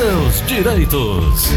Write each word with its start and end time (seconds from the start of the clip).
seus 0.00 0.46
direitos. 0.46 1.50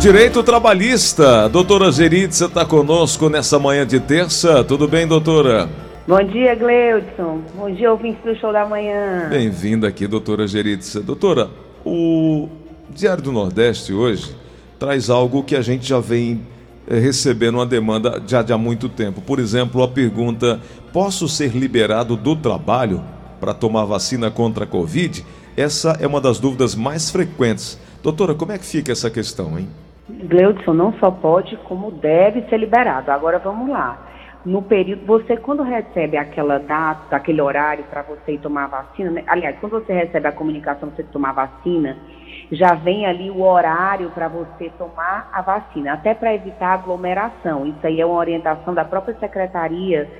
Direito 0.00 0.42
trabalhista. 0.42 1.46
Doutora 1.50 1.92
Geritza 1.92 2.46
está 2.46 2.64
conosco 2.64 3.28
nessa 3.28 3.58
manhã 3.58 3.86
de 3.86 4.00
terça. 4.00 4.64
Tudo 4.64 4.88
bem, 4.88 5.06
doutora? 5.06 5.68
Bom 6.08 6.24
dia, 6.24 6.54
Gleudson. 6.54 7.42
Bom 7.54 7.70
dia, 7.70 7.92
ouvintes 7.92 8.24
do 8.24 8.34
Show 8.34 8.50
da 8.50 8.64
Manhã. 8.64 9.28
Bem-vinda 9.28 9.88
aqui, 9.88 10.06
doutora 10.06 10.46
Geritza. 10.46 11.02
Doutora, 11.02 11.50
o 11.84 12.48
Diário 12.88 13.22
do 13.22 13.30
Nordeste 13.30 13.92
hoje 13.92 14.34
traz 14.78 15.10
algo 15.10 15.42
que 15.42 15.54
a 15.54 15.60
gente 15.60 15.86
já 15.86 16.00
vem 16.00 16.40
eh, 16.88 16.98
recebendo 16.98 17.56
uma 17.56 17.66
demanda 17.66 18.22
já 18.26 18.40
de 18.40 18.54
há 18.54 18.58
muito 18.58 18.88
tempo. 18.88 19.20
Por 19.20 19.38
exemplo, 19.38 19.82
a 19.82 19.88
pergunta: 19.88 20.58
posso 20.94 21.28
ser 21.28 21.54
liberado 21.54 22.16
do 22.16 22.34
trabalho 22.34 23.02
para 23.38 23.52
tomar 23.52 23.84
vacina 23.84 24.30
contra 24.30 24.64
a 24.64 24.66
Covid? 24.66 25.22
Essa 25.56 25.98
é 26.00 26.06
uma 26.06 26.20
das 26.20 26.38
dúvidas 26.38 26.74
mais 26.74 27.10
frequentes. 27.10 27.78
Doutora, 28.02 28.34
como 28.34 28.52
é 28.52 28.58
que 28.58 28.64
fica 28.64 28.90
essa 28.90 29.10
questão, 29.10 29.58
hein? 29.58 29.68
Gleudson 30.08 30.72
não 30.72 30.92
só 30.94 31.10
pode, 31.10 31.56
como 31.68 31.90
deve 31.90 32.42
ser 32.48 32.56
liberado. 32.56 33.10
Agora 33.10 33.38
vamos 33.38 33.68
lá. 33.68 34.08
No 34.44 34.62
período, 34.62 35.06
você 35.06 35.36
quando 35.36 35.62
recebe 35.62 36.16
aquela 36.16 36.58
data, 36.58 37.14
aquele 37.14 37.40
horário 37.40 37.84
para 37.84 38.02
você 38.02 38.32
ir 38.32 38.38
tomar 38.38 38.66
vacina, 38.66 39.10
né? 39.10 39.24
aliás, 39.26 39.56
quando 39.60 39.72
você 39.72 39.92
recebe 39.92 40.26
a 40.26 40.32
comunicação 40.32 40.88
para 40.88 40.96
você 40.96 41.02
tomar 41.04 41.32
vacina, 41.32 41.96
já 42.50 42.74
vem 42.74 43.06
ali 43.06 43.30
o 43.30 43.42
horário 43.42 44.10
para 44.10 44.28
você 44.28 44.70
tomar 44.76 45.30
a 45.32 45.42
vacina, 45.42 45.92
até 45.92 46.12
para 46.12 46.34
evitar 46.34 46.74
aglomeração. 46.74 47.66
Isso 47.66 47.86
aí 47.86 48.00
é 48.00 48.06
uma 48.06 48.18
orientação 48.18 48.74
da 48.74 48.84
própria 48.84 49.16
Secretaria 49.20 50.10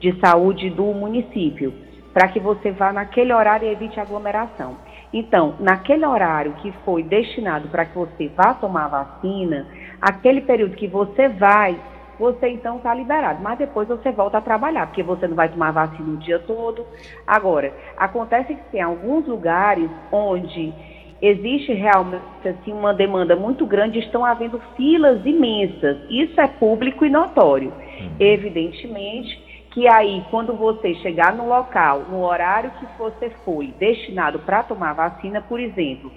de 0.00 0.18
Saúde 0.20 0.70
do 0.70 0.84
município, 0.94 1.74
para 2.16 2.28
que 2.28 2.40
você 2.40 2.70
vá 2.70 2.94
naquele 2.94 3.30
horário 3.30 3.68
e 3.68 3.72
evite 3.72 4.00
aglomeração. 4.00 4.78
Então, 5.12 5.54
naquele 5.60 6.06
horário 6.06 6.54
que 6.62 6.72
foi 6.82 7.02
destinado 7.02 7.68
para 7.68 7.84
que 7.84 7.94
você 7.94 8.28
vá 8.28 8.54
tomar 8.54 8.86
a 8.86 9.04
vacina, 9.04 9.66
aquele 10.00 10.40
período 10.40 10.76
que 10.76 10.86
você 10.86 11.28
vai, 11.28 11.78
você 12.18 12.48
então 12.48 12.78
está 12.78 12.94
liberado. 12.94 13.42
Mas 13.42 13.58
depois 13.58 13.86
você 13.86 14.10
volta 14.10 14.38
a 14.38 14.40
trabalhar, 14.40 14.86
porque 14.86 15.02
você 15.02 15.28
não 15.28 15.36
vai 15.36 15.50
tomar 15.50 15.72
vacina 15.72 16.08
o 16.08 16.16
dia 16.16 16.38
todo. 16.38 16.86
Agora, 17.26 17.70
acontece 17.98 18.54
que 18.54 18.64
tem 18.72 18.80
alguns 18.80 19.26
lugares 19.26 19.90
onde 20.10 20.72
existe 21.20 21.74
realmente 21.74 22.48
assim, 22.48 22.72
uma 22.72 22.94
demanda 22.94 23.36
muito 23.36 23.66
grande, 23.66 23.98
estão 23.98 24.24
havendo 24.24 24.58
filas 24.74 25.20
imensas. 25.26 25.98
Isso 26.08 26.40
é 26.40 26.48
público 26.48 27.04
e 27.04 27.10
notório. 27.10 27.68
Uhum. 27.68 28.16
Evidentemente 28.18 29.44
que 29.76 29.86
aí, 29.86 30.24
quando 30.30 30.54
você 30.54 30.94
chegar 30.94 31.34
no 31.34 31.46
local, 31.46 32.06
no 32.08 32.24
horário 32.24 32.70
que 32.80 32.86
você 32.98 33.28
foi 33.44 33.74
destinado 33.78 34.38
para 34.38 34.62
tomar 34.62 34.94
vacina, 34.94 35.42
por 35.42 35.60
exemplo, 35.60 36.10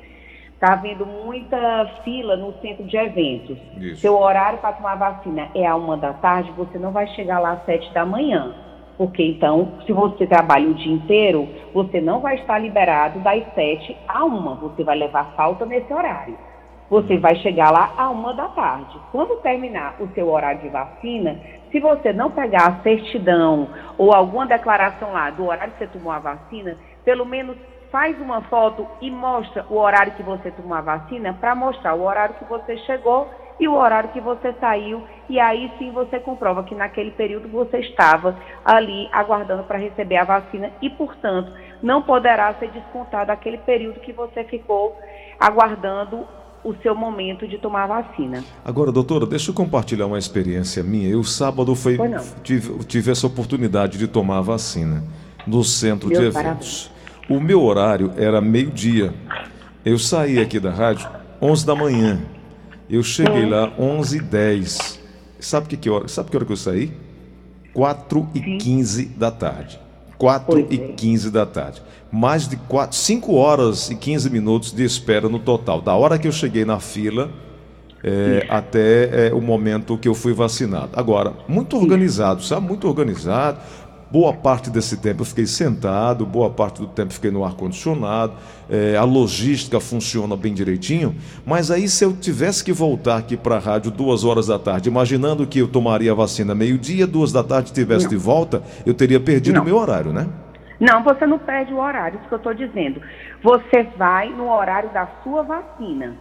está 0.54 0.72
havendo 0.72 1.06
muita 1.06 1.86
fila 2.06 2.38
no 2.38 2.54
centro 2.62 2.86
de 2.86 2.96
eventos. 2.96 3.58
Isso. 3.76 4.00
Seu 4.00 4.18
horário 4.18 4.60
para 4.60 4.72
tomar 4.72 4.96
vacina 4.96 5.50
é 5.54 5.68
a 5.68 5.76
uma 5.76 5.98
da 5.98 6.14
tarde, 6.14 6.50
você 6.54 6.80
não 6.80 6.94
vai 6.94 7.06
chegar 7.08 7.40
lá 7.40 7.52
às 7.52 7.66
sete 7.66 7.94
da 7.94 8.06
manhã. 8.06 8.56
Porque 8.98 9.26
então, 9.26 9.74
se 9.86 9.92
você 9.92 10.26
trabalha 10.26 10.70
o 10.70 10.74
dia 10.76 10.94
inteiro, 10.94 11.46
você 11.74 12.00
não 12.00 12.22
vai 12.22 12.36
estar 12.36 12.60
liberado 12.60 13.20
das 13.20 13.44
sete 13.56 13.94
a 14.08 14.24
uma. 14.24 14.56
Você 14.56 14.86
vai 14.86 14.98
levar 14.98 15.34
falta 15.36 15.66
nesse 15.66 15.92
horário. 15.92 16.38
Você 16.90 17.18
vai 17.18 17.36
chegar 17.36 17.72
lá 17.72 17.94
a 17.98 18.10
uma 18.10 18.34
da 18.34 18.48
tarde. 18.50 19.00
Quando 19.12 19.42
terminar 19.42 19.96
o 20.00 20.08
seu 20.10 20.28
horário 20.30 20.62
de 20.62 20.70
vacina, 20.70 21.40
se 21.72 21.80
você 21.80 22.12
não 22.12 22.32
pegar 22.32 22.68
a 22.68 22.82
certidão 22.82 23.70
ou 23.98 24.12
alguma 24.14 24.48
declaração 24.48 25.14
lá 25.14 25.30
do 25.30 25.46
horário 25.46 25.74
que 25.74 25.80
você 25.80 25.88
tomou 25.88 26.12
a 26.12 26.20
vacina, 26.20 26.76
pelo 27.06 27.26
menos 27.26 27.56
faz 27.92 28.20
uma 28.20 28.42
foto 28.42 28.88
e 29.02 29.10
mostra 29.12 29.66
o 29.70 29.78
horário 29.78 30.14
que 30.14 30.24
você 30.24 30.52
tomou 30.52 30.76
a 30.76 30.82
vacina 30.82 31.36
para 31.40 31.56
mostrar 31.56 31.94
o 31.94 32.04
horário 32.04 32.36
que 32.36 32.46
você 32.46 32.78
chegou 32.78 33.28
e 33.60 33.68
o 33.68 33.74
horário 33.74 34.10
que 34.10 34.22
você 34.22 34.54
saiu. 34.54 35.04
E 35.28 35.40
aí 35.40 35.72
sim 35.78 35.92
você 35.92 36.20
comprova 36.20 36.64
que 36.64 36.74
naquele 36.74 37.12
período 37.12 37.48
você 37.50 37.80
estava 37.80 38.36
ali 38.66 39.08
aguardando 39.12 39.64
para 39.64 39.78
receber 39.78 40.18
a 40.18 40.24
vacina 40.24 40.72
e, 40.82 40.90
portanto, 40.90 41.52
não 41.84 42.02
poderá 42.02 42.54
ser 42.56 42.70
descontado 42.72 43.32
aquele 43.32 43.58
período 43.60 44.00
que 44.00 44.14
você 44.14 44.44
ficou 44.46 44.98
aguardando 45.40 46.28
o 46.64 46.74
seu 46.82 46.94
momento 46.94 47.48
de 47.48 47.58
tomar 47.58 47.84
a 47.84 48.02
vacina. 48.02 48.44
Agora, 48.64 48.92
doutora, 48.92 49.26
deixa 49.26 49.52
eu 49.52 49.56
compartilhar 49.56 50.06
uma 50.08 50.20
experiência 50.20 50.84
minha. 50.84 51.08
Eu, 51.08 51.24
sábado, 51.24 51.74
foi, 51.76 51.98
tive, 52.44 52.84
tive, 52.86 53.12
essa 53.12 53.28
oportunidade 53.28 53.98
de 53.98 54.08
tomar 54.08 54.40
a 54.40 54.42
vacina 54.42 55.04
no 55.48 55.64
centro 55.64 56.10
de 56.10 56.16
eventos. 56.16 56.34
Parabéns. 56.34 56.92
O 57.30 57.40
meu 57.40 57.62
horário 57.64 58.12
era 58.18 58.42
meio-dia. 58.42 59.14
Eu 59.86 59.98
saí 59.98 60.40
aqui 60.40 60.60
da 60.60 60.72
rádio 60.72 61.10
11 61.42 61.66
da 61.66 61.76
manhã. 61.76 62.22
Eu 62.90 63.04
cheguei 63.04 63.46
hum. 63.46 63.50
lá 63.50 63.72
11 63.78 64.18
e 64.18 64.22
10. 64.22 65.00
Sabe 65.40 65.68
que, 65.68 65.78
que 65.78 65.90
hora? 65.90 66.08
Sabe 66.08 66.30
que 66.30 66.36
hora 66.36 66.46
que 66.46 66.52
eu 66.52 66.58
saí? 66.58 66.92
4 67.74 68.30
e 68.34 68.40
Sim. 68.40 68.58
15 68.58 69.06
da 69.06 69.32
tarde. 69.32 69.80
4 70.20 70.60
e 70.70 70.78
15 70.78 71.28
é. 71.28 71.32
da 71.32 71.46
tarde. 71.46 71.82
Mais 72.12 72.48
de 72.48 72.58
4, 72.58 72.96
5 72.96 73.34
horas 73.34 73.90
e 73.90 73.96
15 73.96 74.30
minutos 74.30 74.72
de 74.72 74.84
espera 74.84 75.28
no 75.30 75.40
total. 75.40 75.82
Da 75.82 75.96
hora 75.96 76.20
que 76.20 76.28
eu 76.28 76.32
cheguei 76.32 76.66
na 76.66 76.80
fila 76.80 77.32
é, 78.04 78.46
até 78.50 79.28
é, 79.28 79.34
o 79.34 79.42
momento 79.42 79.98
que 79.98 80.08
eu 80.08 80.14
fui 80.14 80.34
vacinado. 80.34 80.90
Agora, 80.94 81.34
muito 81.48 81.78
organizado, 81.78 82.44
sabe? 82.44 82.68
Muito 82.68 82.88
organizado. 82.88 83.60
Boa 84.12 84.34
parte 84.34 84.72
desse 84.72 84.98
tempo 84.98 85.22
eu 85.22 85.26
fiquei 85.26 85.46
sentado, 85.46 86.26
boa 86.26 86.50
parte 86.50 86.82
do 86.82 86.88
tempo 86.88 87.14
fiquei 87.14 87.30
no 87.30 87.46
ar-condicionado, 87.46 88.34
é, 88.68 88.98
a 88.98 89.04
logística 89.04 89.80
funciona 89.80 90.36
bem 90.36 90.52
direitinho, 90.52 91.16
mas 91.46 91.70
aí 91.70 91.88
se 91.88 92.04
eu 92.04 92.12
tivesse 92.14 92.64
que 92.64 92.74
voltar 92.74 93.18
aqui 93.18 93.38
para 93.38 93.58
a 93.58 93.60
rádio 93.60 93.92
duas 93.92 94.24
horas 94.24 94.48
da 94.48 94.58
tarde, 94.58 94.90
imaginando 94.90 95.46
que 95.46 95.60
eu 95.60 95.68
tomaria 95.68 96.12
a 96.12 96.16
vacina 96.16 96.56
meio-dia, 96.56 97.06
duas 97.06 97.32
da 97.32 97.44
tarde 97.44 97.72
tivesse 97.72 98.06
não. 98.06 98.10
de 98.10 98.18
volta, 98.18 98.64
eu 98.84 98.96
teria 98.96 99.20
perdido 99.20 99.62
o 99.62 99.64
meu 99.64 99.78
horário, 99.78 100.12
né? 100.12 100.28
Não, 100.80 101.04
você 101.04 101.28
não 101.28 101.38
perde 101.38 101.72
o 101.72 101.78
horário, 101.78 102.18
isso 102.18 102.28
que 102.28 102.34
eu 102.34 102.38
estou 102.38 102.54
dizendo. 102.56 103.00
Você 103.44 103.84
vai 103.96 104.30
no 104.30 104.50
horário 104.50 104.90
da 104.90 105.08
sua 105.24 105.44
vacina. 105.44 106.16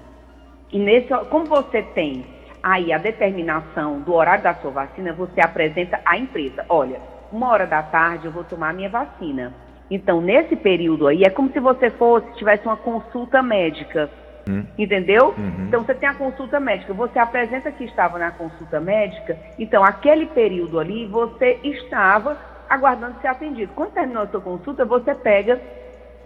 E 0.71 0.79
nesse, 0.79 1.09
como 1.31 1.47
você 1.47 1.81
tem 1.81 2.27
aí 2.63 2.93
a 2.93 2.99
determinação 2.99 4.01
do 4.01 4.13
horário 4.13 4.45
da 4.45 4.55
sua 4.57 4.73
vacina, 4.73 5.15
você 5.15 5.41
apresenta 5.41 6.01
à 6.05 6.19
empresa, 6.19 6.67
olha, 6.69 7.01
uma 7.33 7.49
hora 7.49 7.67
da 7.67 7.83
tarde 7.83 8.27
eu 8.27 8.33
vou 8.33 8.45
tomar 8.45 8.73
minha 8.73 8.89
vacina. 8.89 9.53
Então, 9.91 10.21
nesse 10.21 10.55
período 10.55 11.07
aí, 11.07 11.23
é 11.23 11.31
como 11.31 11.51
se 11.51 11.61
você 11.61 11.91
fosse, 11.91 12.27
tivesse 12.35 12.65
uma 12.67 12.77
consulta 12.77 13.43
médica. 13.43 14.11
Hum. 14.49 14.65
Entendeu? 14.79 15.35
Uhum. 15.37 15.67
Então, 15.67 15.83
você 15.83 15.95
tem 15.95 16.09
a 16.09 16.15
consulta 16.15 16.59
médica, 16.59 16.93
você 16.93 17.19
apresenta 17.19 17.71
que 17.71 17.85
estava 17.85 18.19
na 18.19 18.31
consulta 18.31 18.81
médica, 18.81 19.37
então, 19.59 19.85
aquele 19.85 20.27
período 20.27 20.79
ali, 20.79 21.07
você 21.07 21.59
estava 21.63 22.37
aguardando 22.69 23.21
ser 23.21 23.29
atendido. 23.29 23.73
Quando 23.75 23.93
terminou 23.93 24.23
a 24.23 24.27
sua 24.27 24.41
consulta, 24.41 24.85
você 24.85 25.15
pega, 25.15 25.61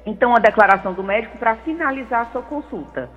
então, 0.05 0.35
a 0.35 0.39
declaração 0.39 0.93
do 0.93 1.03
médico 1.03 1.39
para 1.39 1.57
finalizar 1.57 2.23
a 2.23 2.33
sua 2.33 2.43
consulta 2.43 3.09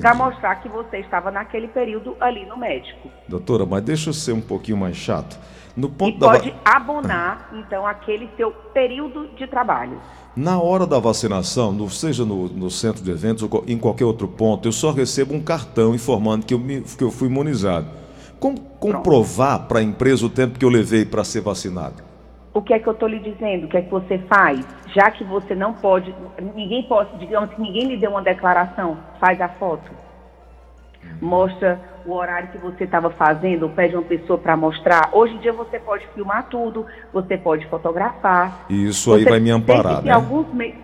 para 0.00 0.14
mostrar 0.14 0.54
que 0.56 0.68
você 0.68 0.98
estava 0.98 1.30
naquele 1.30 1.68
período 1.68 2.16
ali 2.20 2.46
no 2.46 2.56
médico. 2.56 3.10
Doutora, 3.28 3.66
mas 3.66 3.82
deixa 3.82 4.08
eu 4.08 4.14
ser 4.14 4.32
um 4.32 4.40
pouquinho 4.40 4.78
mais 4.78 4.96
chato. 4.96 5.38
No 5.76 5.88
ponto 5.88 6.16
e 6.16 6.20
da 6.20 6.26
pode 6.26 6.54
abonar, 6.64 7.50
então, 7.54 7.86
aquele 7.86 8.28
seu 8.36 8.50
período 8.50 9.28
de 9.36 9.46
trabalho. 9.46 9.98
Na 10.36 10.60
hora 10.60 10.86
da 10.86 10.98
vacinação, 10.98 11.72
no, 11.72 11.88
seja 11.88 12.24
no, 12.24 12.48
no, 12.48 12.70
centro 12.70 13.02
de 13.02 13.10
eventos 13.10 13.42
ou 13.42 13.64
em 13.66 13.78
qualquer 13.78 14.04
outro 14.04 14.28
ponto, 14.28 14.68
eu 14.68 14.72
só 14.72 14.90
recebo 14.90 15.34
um 15.34 15.40
cartão 15.40 15.94
informando 15.94 16.44
que 16.44 16.52
eu, 16.52 16.58
me, 16.58 16.82
que 16.82 17.02
eu 17.02 17.10
fui 17.10 17.28
imunizado. 17.28 17.86
Como 18.38 18.58
comprovar 18.60 19.66
para 19.66 19.78
a 19.78 19.82
empresa 19.82 20.26
o 20.26 20.30
tempo 20.30 20.58
que 20.58 20.64
eu 20.64 20.68
levei 20.68 21.04
para 21.04 21.24
ser 21.24 21.40
vacinado? 21.40 22.02
O 22.52 22.60
que 22.60 22.74
é 22.74 22.78
que 22.78 22.86
eu 22.86 22.92
estou 22.92 23.08
lhe 23.08 23.18
dizendo? 23.18 23.64
O 23.64 23.68
que 23.68 23.78
é 23.78 23.82
que 23.82 23.90
você 23.90 24.18
faz? 24.18 24.66
Já 24.94 25.10
que 25.10 25.24
você 25.24 25.54
não 25.54 25.72
pode, 25.72 26.14
ninguém 26.54 26.82
pode, 26.82 27.16
digamos 27.18 27.50
que 27.54 27.60
ninguém 27.60 27.86
lhe 27.86 27.96
deu 27.96 28.10
uma 28.10 28.20
declaração, 28.20 28.98
faz 29.18 29.40
a 29.40 29.48
foto. 29.48 30.01
Mostra 31.22 31.80
o 32.04 32.12
horário 32.14 32.48
que 32.48 32.58
você 32.58 32.82
estava 32.82 33.08
fazendo, 33.10 33.62
ou 33.62 33.68
pede 33.70 33.94
uma 33.94 34.02
pessoa 34.02 34.36
para 34.36 34.56
mostrar. 34.56 35.10
Hoje 35.12 35.34
em 35.34 35.38
dia 35.38 35.52
você 35.52 35.78
pode 35.78 36.04
filmar 36.08 36.48
tudo, 36.48 36.84
você 37.12 37.38
pode 37.38 37.64
fotografar. 37.68 38.66
Isso 38.68 39.14
aí 39.14 39.24
vai 39.24 39.38
me 39.38 39.50
amparar, 39.50 40.02
né? 40.02 40.10
Alguns 40.10 40.52
me... 40.52 40.74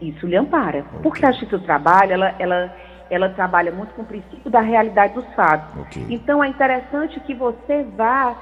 Isso 0.00 0.26
lhe 0.26 0.34
ampara. 0.34 0.80
Okay. 0.80 1.00
Porque 1.02 1.26
a 1.26 1.30
do 1.30 1.60
Trabalho, 1.60 2.12
ela, 2.12 2.34
ela, 2.38 2.74
ela 3.10 3.28
trabalha 3.28 3.70
muito 3.70 3.92
com 3.94 4.00
o 4.00 4.06
princípio 4.06 4.50
da 4.50 4.60
realidade 4.60 5.12
dos 5.12 5.26
fatos. 5.34 5.82
Okay. 5.82 6.06
Então 6.08 6.42
é 6.42 6.48
interessante 6.48 7.20
que 7.20 7.34
você 7.34 7.84
vá 7.94 8.34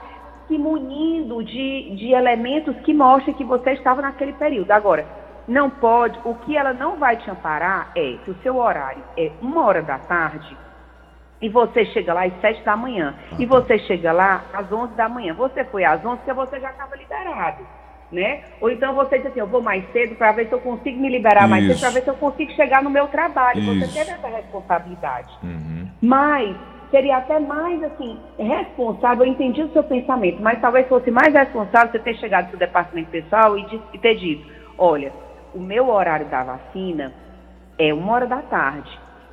se 0.46 0.56
munindo 0.56 1.42
de, 1.42 1.96
de 1.96 2.12
elementos 2.12 2.76
que 2.80 2.94
mostrem 2.94 3.34
que 3.34 3.44
você 3.44 3.72
estava 3.72 4.00
naquele 4.00 4.32
período. 4.34 4.70
Agora, 4.70 5.04
não 5.46 5.68
pode, 5.68 6.18
o 6.24 6.34
que 6.36 6.56
ela 6.56 6.72
não 6.72 6.96
vai 6.96 7.16
te 7.16 7.28
amparar 7.28 7.90
é 7.96 8.18
que 8.24 8.30
o 8.30 8.36
seu 8.42 8.56
horário 8.56 9.02
é 9.16 9.32
uma 9.42 9.64
hora 9.64 9.82
da 9.82 9.98
tarde, 9.98 10.56
e 11.40 11.48
você 11.48 11.84
chega 11.86 12.12
lá 12.12 12.24
às 12.24 12.40
sete 12.40 12.62
da 12.62 12.76
manhã, 12.76 13.14
e 13.38 13.46
você 13.46 13.78
chega 13.80 14.12
lá 14.12 14.44
às 14.52 14.70
onze 14.70 14.94
da 14.94 15.08
manhã. 15.08 15.34
Você 15.34 15.64
foi 15.64 15.84
às 15.84 16.04
onze 16.04 16.18
porque 16.18 16.32
você 16.32 16.60
já 16.60 16.70
estava 16.70 16.94
liberado. 16.96 17.64
né? 18.12 18.42
Ou 18.60 18.70
então 18.70 18.94
você 18.94 19.18
diz 19.18 19.28
assim, 19.28 19.40
eu 19.40 19.46
vou 19.46 19.62
mais 19.62 19.84
cedo 19.92 20.16
para 20.16 20.32
ver 20.32 20.48
se 20.48 20.52
eu 20.52 20.60
consigo 20.60 21.00
me 21.00 21.08
liberar 21.08 21.42
Isso. 21.42 21.50
mais 21.50 21.66
cedo, 21.66 21.80
para 21.80 21.90
ver 21.90 22.02
se 22.02 22.08
eu 22.08 22.14
consigo 22.14 22.50
chegar 22.52 22.82
no 22.82 22.90
meu 22.90 23.06
trabalho. 23.08 23.60
Isso. 23.60 23.86
Você 23.86 23.98
teve 23.98 24.10
essa 24.10 24.28
responsabilidade. 24.28 25.28
Uhum. 25.42 25.88
Mas 26.02 26.56
seria 26.90 27.18
até 27.18 27.38
mais 27.38 27.82
assim, 27.84 28.18
responsável, 28.36 29.24
eu 29.24 29.30
entendi 29.30 29.62
o 29.62 29.72
seu 29.72 29.84
pensamento, 29.84 30.42
mas 30.42 30.60
talvez 30.60 30.88
fosse 30.88 31.10
mais 31.10 31.32
responsável 31.32 31.92
você 31.92 32.00
ter 32.00 32.16
chegado 32.16 32.48
para 32.48 32.56
o 32.56 32.58
departamento 32.58 33.10
pessoal 33.10 33.56
e, 33.56 33.80
e 33.92 33.98
ter 33.98 34.16
dito, 34.16 34.44
olha, 34.76 35.12
o 35.54 35.60
meu 35.60 35.88
horário 35.88 36.26
da 36.26 36.42
vacina 36.42 37.12
é 37.78 37.94
uma 37.94 38.12
hora 38.12 38.26
da 38.26 38.42
tarde. 38.42 38.90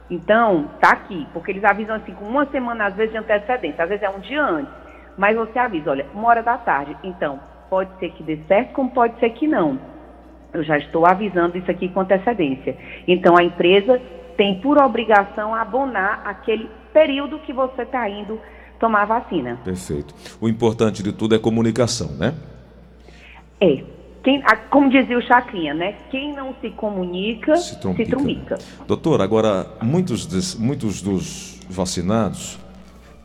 Então, 0.09 0.69
tá 0.79 0.91
aqui, 0.91 1.27
porque 1.33 1.51
eles 1.51 1.63
avisam 1.63 1.95
assim 1.95 2.13
com 2.13 2.25
uma 2.25 2.45
semana, 2.47 2.85
às 2.85 2.95
vezes, 2.95 3.11
de 3.11 3.17
antecedência, 3.17 3.83
às 3.83 3.89
vezes 3.89 4.03
é 4.03 4.09
um 4.09 4.19
dia 4.19 4.43
antes. 4.43 4.73
Mas 5.17 5.35
você 5.35 5.57
avisa, 5.59 5.91
olha, 5.91 6.05
uma 6.13 6.27
hora 6.27 6.43
da 6.43 6.57
tarde. 6.57 6.95
Então, 7.03 7.39
pode 7.69 7.89
ser 7.99 8.11
que 8.11 8.23
dê 8.23 8.37
certo, 8.47 8.73
como 8.73 8.89
pode 8.91 9.19
ser 9.19 9.31
que 9.31 9.47
não. 9.47 9.79
Eu 10.53 10.63
já 10.63 10.77
estou 10.77 11.05
avisando 11.05 11.57
isso 11.57 11.69
aqui 11.69 11.89
com 11.89 12.01
antecedência. 12.01 12.77
Então, 13.07 13.35
a 13.37 13.43
empresa 13.43 13.99
tem 14.37 14.61
por 14.61 14.77
obrigação 14.77 15.53
abonar 15.53 16.21
aquele 16.23 16.69
período 16.93 17.39
que 17.39 17.51
você 17.51 17.81
está 17.81 18.07
indo 18.07 18.39
tomar 18.79 19.01
a 19.01 19.05
vacina. 19.05 19.59
Perfeito. 19.63 20.13
O 20.39 20.47
importante 20.47 21.03
de 21.03 21.11
tudo 21.11 21.35
é 21.35 21.39
comunicação, 21.39 22.11
né? 22.15 22.33
É. 23.59 23.96
Quem, 24.23 24.43
como 24.69 24.89
dizia 24.89 25.17
o 25.17 25.21
Chacrinha, 25.21 25.73
né? 25.73 25.95
Quem 26.09 26.33
não 26.33 26.53
se 26.59 26.69
comunica, 26.71 27.55
se 27.55 27.79
trompica. 27.79 28.57
Se. 28.57 28.85
Doutor, 28.85 29.21
agora, 29.21 29.67
muitos, 29.81 30.25
des, 30.25 30.55
muitos 30.55 31.01
dos 31.01 31.59
vacinados 31.69 32.59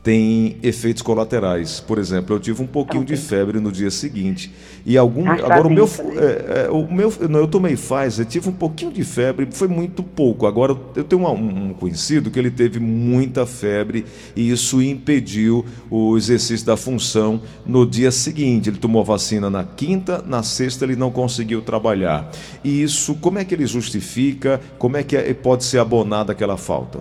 tem 0.03 0.57
efeitos 0.61 1.01
colaterais. 1.01 1.79
Por 1.79 1.97
exemplo, 1.97 2.35
eu 2.35 2.39
tive 2.39 2.61
um 2.61 2.67
pouquinho 2.67 3.05
de 3.05 3.15
febre 3.15 3.61
no 3.61 3.71
dia 3.71 3.89
seguinte 3.89 4.53
e 4.85 4.97
algum 4.97 5.25
ah, 5.29 5.35
agora 5.35 5.65
o 5.65 5.69
meu, 5.69 5.85
é, 5.85 6.65
é, 6.65 6.69
o 6.69 6.93
meu 6.93 7.11
não, 7.29 7.39
eu 7.39 7.47
tomei 7.47 7.77
Pfizer, 7.77 8.25
tive 8.25 8.49
um 8.49 8.53
pouquinho 8.53 8.91
de 8.91 9.03
febre, 9.05 9.47
foi 9.49 9.69
muito 9.69 10.03
pouco. 10.03 10.45
Agora 10.45 10.75
eu 10.93 11.03
tenho 11.05 11.25
um, 11.25 11.69
um, 11.69 11.73
conhecido 11.73 12.29
que 12.29 12.37
ele 12.37 12.51
teve 12.51 12.81
muita 12.81 13.45
febre 13.45 14.05
e 14.35 14.51
isso 14.51 14.81
impediu 14.81 15.65
o 15.89 16.17
exercício 16.17 16.65
da 16.65 16.75
função 16.75 17.41
no 17.65 17.85
dia 17.85 18.11
seguinte. 18.11 18.69
Ele 18.69 18.77
tomou 18.77 19.05
vacina 19.05 19.49
na 19.49 19.63
quinta, 19.63 20.21
na 20.27 20.43
sexta 20.43 20.83
ele 20.83 20.97
não 20.97 21.11
conseguiu 21.11 21.61
trabalhar. 21.61 22.29
E 22.61 22.83
isso, 22.83 23.15
como 23.15 23.39
é 23.39 23.45
que 23.45 23.55
ele 23.55 23.65
justifica? 23.65 24.59
Como 24.77 24.97
é 24.97 25.03
que 25.03 25.15
é, 25.15 25.33
pode 25.33 25.63
ser 25.63 25.77
abonada 25.77 26.33
aquela 26.33 26.57
falta? 26.57 26.99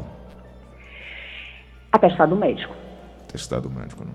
Atestado 1.90 2.37
médico. 2.37 2.81
Atestado 3.32 3.70
médico, 3.70 4.05
não? 4.05 4.12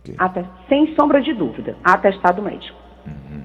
Okay. 0.00 0.16
Até, 0.18 0.44
sem 0.68 0.96
sombra 0.96 1.22
de 1.22 1.32
dúvida, 1.32 1.76
atestado 1.84 2.42
médico. 2.42 2.76
Uhum. 3.06 3.44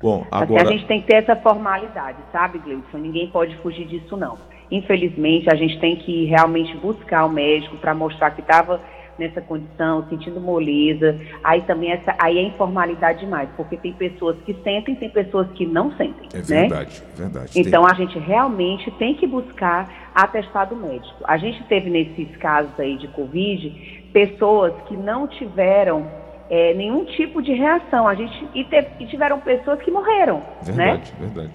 Bom, 0.00 0.24
agora... 0.30 0.62
a 0.62 0.72
gente 0.72 0.86
tem 0.86 1.00
que 1.00 1.08
ter 1.08 1.16
essa 1.16 1.34
formalidade, 1.34 2.18
sabe, 2.30 2.58
Gleudson? 2.58 2.98
Ninguém 2.98 3.28
pode 3.28 3.56
fugir 3.56 3.86
disso, 3.86 4.16
não. 4.16 4.38
Infelizmente, 4.70 5.52
a 5.52 5.56
gente 5.56 5.80
tem 5.80 5.96
que 5.96 6.26
realmente 6.26 6.76
buscar 6.76 7.24
o 7.24 7.28
médico 7.28 7.76
para 7.78 7.92
mostrar 7.92 8.30
que 8.30 8.40
estava 8.40 8.80
nessa 9.18 9.40
condição, 9.40 10.06
sentindo 10.08 10.40
moleza. 10.40 11.18
Aí 11.42 11.62
também 11.62 11.90
essa, 11.90 12.14
aí 12.18 12.38
é 12.38 12.42
informalidade 12.42 13.20
demais, 13.20 13.48
porque 13.56 13.76
tem 13.76 13.92
pessoas 13.92 14.36
que 14.44 14.54
sentem, 14.62 14.94
tem 14.94 15.10
pessoas 15.10 15.48
que 15.52 15.66
não 15.66 15.90
sentem. 15.96 16.28
É 16.32 16.40
verdade, 16.40 17.00
né? 17.00 17.08
verdade. 17.16 17.60
Então 17.60 17.84
tem... 17.84 17.92
a 17.92 17.94
gente 17.94 18.18
realmente 18.18 18.90
tem 18.92 19.14
que 19.14 19.26
buscar 19.26 20.03
atestado 20.14 20.76
médico. 20.76 21.24
A 21.24 21.36
gente 21.36 21.62
teve 21.64 21.90
nesses 21.90 22.36
casos 22.36 22.78
aí 22.78 22.96
de 22.96 23.08
Covid 23.08 24.10
pessoas 24.12 24.72
que 24.86 24.96
não 24.96 25.26
tiveram 25.26 26.08
é, 26.48 26.72
nenhum 26.74 27.04
tipo 27.04 27.42
de 27.42 27.52
reação. 27.52 28.06
A 28.06 28.14
gente 28.14 28.48
e, 28.54 28.64
teve, 28.64 28.88
e 29.00 29.06
tiveram 29.06 29.40
pessoas 29.40 29.82
que 29.82 29.90
morreram, 29.90 30.42
verdade, 30.62 31.12
né? 31.12 31.26
Verdade. 31.26 31.50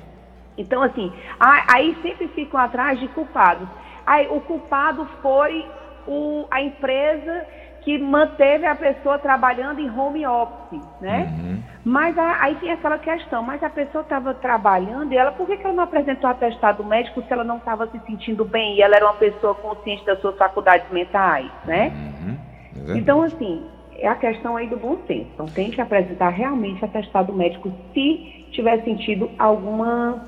Então 0.58 0.84
assim, 0.84 1.12
aí 1.40 1.98
sempre 2.02 2.28
ficam 2.30 2.60
atrás 2.60 3.00
de 3.00 3.08
culpados. 3.10 3.68
Aí 4.06 4.28
o 4.30 4.42
culpado 4.42 5.08
foi 5.22 5.66
o, 6.08 6.46
a 6.52 6.62
empresa 6.62 7.46
que 7.90 7.98
manteve 7.98 8.68
a 8.68 8.76
pessoa 8.76 9.18
trabalhando 9.18 9.80
em 9.80 9.90
home 9.90 10.24
office, 10.28 10.80
né? 11.02 11.34
Uhum. 11.36 11.60
Mas 11.84 12.16
a, 12.20 12.44
aí 12.44 12.54
tem 12.58 12.72
aquela 12.72 13.00
questão, 13.00 13.42
mas 13.42 13.64
a 13.64 13.70
pessoa 13.70 14.04
estava 14.04 14.32
trabalhando 14.36 15.12
e 15.12 15.18
ela, 15.18 15.32
por 15.32 15.48
que, 15.48 15.58
que 15.58 15.66
ela 15.66 15.74
não 15.74 15.86
apresentou 15.86 16.30
atestado 16.30 16.84
médico 16.84 17.24
se 17.24 17.34
ela 17.34 17.44
não 17.44 17.58
estava 17.58 17.88
se 17.88 18.00
sentindo 18.06 18.46
bem 18.46 18.76
e 18.76 18.84
ela 18.84 18.96
era 18.96 19.06
uma 19.06 19.16
pessoa 19.16 19.56
consciente 19.56 20.06
das 20.06 20.22
suas 20.22 20.38
faculdades 20.38 20.88
mentais, 20.92 21.50
né? 21.66 21.92
Uhum. 21.96 22.94
É 22.94 22.98
então, 23.00 23.24
assim, 23.24 23.66
é 23.98 24.08
a 24.08 24.14
questão 24.14 24.56
aí 24.56 24.68
do 24.68 24.78
bom 24.78 24.96
senso. 25.08 25.28
Então, 25.34 25.48
tem 25.48 25.72
que 25.72 25.82
apresentar 25.82 26.30
realmente 26.30 26.86
atestado 26.86 27.34
médico 27.34 27.72
se 27.92 28.46
tiver 28.52 28.84
sentido 28.84 29.32
alguma 29.40 30.22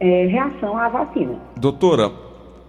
é, 0.00 0.26
reação 0.26 0.76
à 0.76 0.88
vacina. 0.88 1.38
Doutora, 1.56 2.10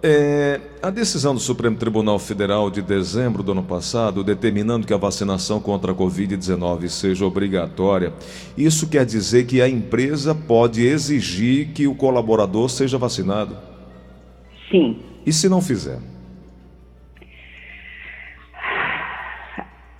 é, 0.02 0.60
a 0.82 0.90
decisão 0.90 1.34
do 1.34 1.40
Supremo 1.40 1.76
Tribunal 1.76 2.18
Federal 2.18 2.70
de 2.70 2.82
dezembro 2.82 3.42
do 3.42 3.52
ano 3.52 3.62
passado, 3.62 4.24
determinando 4.24 4.86
que 4.86 4.92
a 4.92 4.96
vacinação 4.96 5.60
contra 5.60 5.92
a 5.92 5.94
Covid-19 5.94 6.88
seja 6.88 7.24
obrigatória, 7.24 8.12
isso 8.56 8.88
quer 8.88 9.06
dizer 9.06 9.46
que 9.46 9.62
a 9.62 9.68
empresa 9.68 10.34
pode 10.34 10.84
exigir 10.84 11.68
que 11.68 11.86
o 11.86 11.94
colaborador 11.94 12.68
seja 12.68 12.98
vacinado? 12.98 13.56
Sim. 14.70 14.98
E 15.24 15.32
se 15.32 15.48
não 15.48 15.60
fizer? 15.60 15.98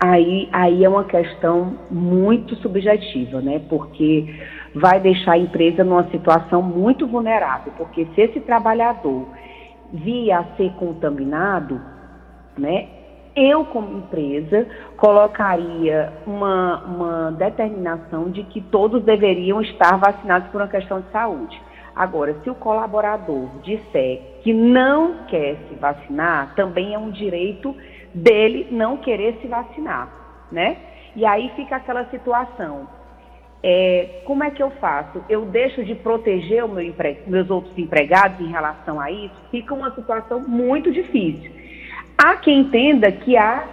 aí, 0.02 0.48
aí 0.52 0.84
é 0.84 0.88
uma 0.88 1.05
questão 1.05 1.78
muito 1.88 2.56
subjetiva, 2.56 3.40
né? 3.40 3.60
Porque 3.69 4.26
vai 4.75 4.98
deixar 4.98 5.32
a 5.32 5.38
empresa 5.38 5.84
numa 5.84 6.10
situação 6.10 6.60
muito 6.60 7.06
vulnerável, 7.06 7.72
porque 7.78 8.06
se 8.14 8.20
esse 8.22 8.40
trabalhador 8.40 9.26
via 9.93 10.39
a 10.39 10.44
ser 10.56 10.73
contaminado, 10.75 11.81
né? 12.56 12.89
Eu, 13.35 13.65
como 13.65 13.99
empresa, 13.99 14.67
colocaria 14.97 16.12
uma, 16.27 16.85
uma 16.85 17.33
determinação 17.33 18.31
de 18.31 18.43
que 18.44 18.61
todos 18.61 19.03
deveriam 19.03 19.61
estar 19.62 19.97
vacinados 19.97 20.49
por 20.50 20.61
uma 20.61 20.69
questão 20.69 21.00
de 21.00 21.11
saúde. 21.11 21.61
Agora, 21.94 22.35
se 22.43 22.50
o 22.50 22.55
colaborador 22.55 23.49
disser 23.62 24.21
que 24.43 24.53
não 24.53 25.25
quer 25.29 25.56
se 25.69 25.75
vacinar, 25.75 26.55
também 26.55 26.94
é 26.94 26.99
um 26.99 27.11
direito 27.11 27.75
dele 28.15 28.69
não 28.71 28.99
querer 28.99 29.39
se 29.41 29.47
vacinar, 29.47 30.09
né? 30.50 30.77
E 31.15 31.25
aí 31.25 31.50
fica 31.55 31.77
aquela 31.77 32.05
situação. 32.06 32.87
É, 33.64 34.23
como 34.25 34.43
é 34.43 34.50
que 34.50 34.62
eu 34.62 34.70
faço? 34.73 35.25
Eu 35.29 35.44
deixo 35.47 35.85
de 35.85 35.94
proteger 35.94 36.67
meu 36.67 36.81
empre... 36.81 37.19
meus 37.26 37.49
outros 37.49 37.76
empregados 37.79 38.41
em 38.41 38.50
relação 38.50 39.00
a 39.00 39.11
isso? 39.11 39.35
Fica 39.50 39.73
uma 39.73 39.94
situação 39.94 40.41
muito 40.41 40.91
difícil. 40.91 41.51
Há 42.19 42.36
quem 42.36 42.60
entenda 42.60 43.10
que 43.13 43.36
há 43.36 43.65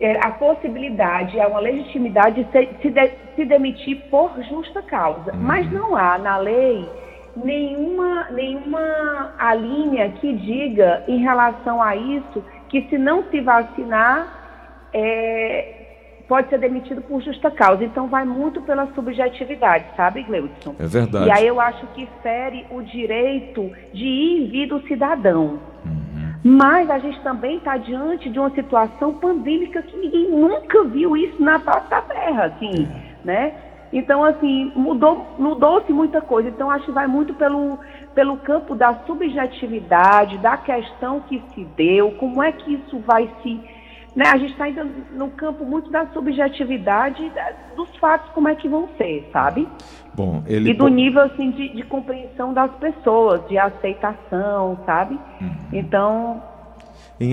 é, 0.00 0.18
a 0.18 0.30
possibilidade, 0.32 1.40
há 1.40 1.46
uma 1.48 1.60
legitimidade 1.60 2.44
de 2.44 2.50
se, 2.50 2.68
se, 2.82 2.90
de, 2.90 3.10
se 3.34 3.44
demitir 3.44 4.02
por 4.10 4.32
justa 4.42 4.82
causa. 4.82 5.32
Uhum. 5.32 5.40
Mas 5.40 5.70
não 5.70 5.96
há 5.96 6.18
na 6.18 6.38
lei 6.38 6.88
nenhuma, 7.36 8.30
nenhuma 8.30 9.34
a 9.38 9.54
linha 9.54 10.10
que 10.10 10.32
diga 10.32 11.04
em 11.06 11.18
relação 11.18 11.82
a 11.82 11.94
isso 11.94 12.44
que 12.68 12.82
se 12.88 12.98
não 12.98 13.22
se 13.30 13.40
vacinar 13.40 14.88
é, 14.92 15.75
pode 16.28 16.48
ser 16.48 16.58
demitido 16.58 17.00
por 17.02 17.22
justa 17.22 17.50
causa. 17.50 17.84
Então 17.84 18.08
vai 18.08 18.24
muito 18.24 18.60
pela 18.62 18.86
subjetividade, 18.94 19.86
sabe, 19.96 20.22
Gleudson? 20.22 20.74
É 20.78 20.86
verdade. 20.86 21.28
E 21.28 21.30
aí 21.30 21.46
eu 21.46 21.60
acho 21.60 21.86
que 21.88 22.08
fere 22.22 22.66
o 22.70 22.82
direito 22.82 23.70
de 23.92 24.04
ir 24.04 24.42
e 24.42 24.46
vir 24.48 24.66
do 24.66 24.80
cidadão. 24.86 25.58
Uhum. 25.84 26.32
Mas 26.44 26.88
a 26.90 26.98
gente 26.98 27.20
também 27.22 27.56
está 27.56 27.76
diante 27.76 28.30
de 28.30 28.38
uma 28.38 28.50
situação 28.50 29.14
pandêmica 29.14 29.82
que 29.82 29.96
ninguém 29.96 30.30
nunca 30.30 30.84
viu 30.84 31.16
isso 31.16 31.42
na 31.42 31.58
face 31.58 31.88
da 31.90 32.00
terra, 32.02 32.44
assim, 32.46 32.84
é. 32.84 33.26
né? 33.26 33.54
Então, 33.92 34.24
assim, 34.24 34.72
mudou, 34.74 35.26
mudou-se 35.38 35.92
muita 35.92 36.20
coisa. 36.20 36.48
Então, 36.48 36.70
acho 36.70 36.86
que 36.86 36.92
vai 36.92 37.06
muito 37.06 37.34
pelo, 37.34 37.78
pelo 38.14 38.36
campo 38.38 38.74
da 38.74 38.94
subjetividade, 39.06 40.38
da 40.38 40.56
questão 40.56 41.20
que 41.20 41.42
se 41.54 41.64
deu, 41.76 42.10
como 42.12 42.42
é 42.42 42.52
que 42.52 42.74
isso 42.74 42.98
vai 43.00 43.30
se. 43.42 43.60
Né? 44.16 44.24
A 44.26 44.38
gente 44.38 44.52
está 44.52 44.64
ainda 44.64 44.82
no 45.12 45.28
campo 45.28 45.62
muito 45.66 45.90
da 45.90 46.06
subjetividade 46.06 47.30
dos 47.76 47.94
fatos, 47.96 48.32
como 48.32 48.48
é 48.48 48.54
que 48.54 48.66
vão 48.66 48.88
ser, 48.96 49.28
sabe? 49.30 49.68
Bom, 50.14 50.42
ele... 50.46 50.70
E 50.70 50.74
do 50.74 50.88
nível 50.88 51.20
assim, 51.20 51.50
de, 51.50 51.68
de 51.68 51.82
compreensão 51.82 52.54
das 52.54 52.74
pessoas, 52.76 53.46
de 53.46 53.58
aceitação, 53.58 54.78
sabe? 54.86 55.18
Uhum. 55.38 55.54
Então, 55.70 56.42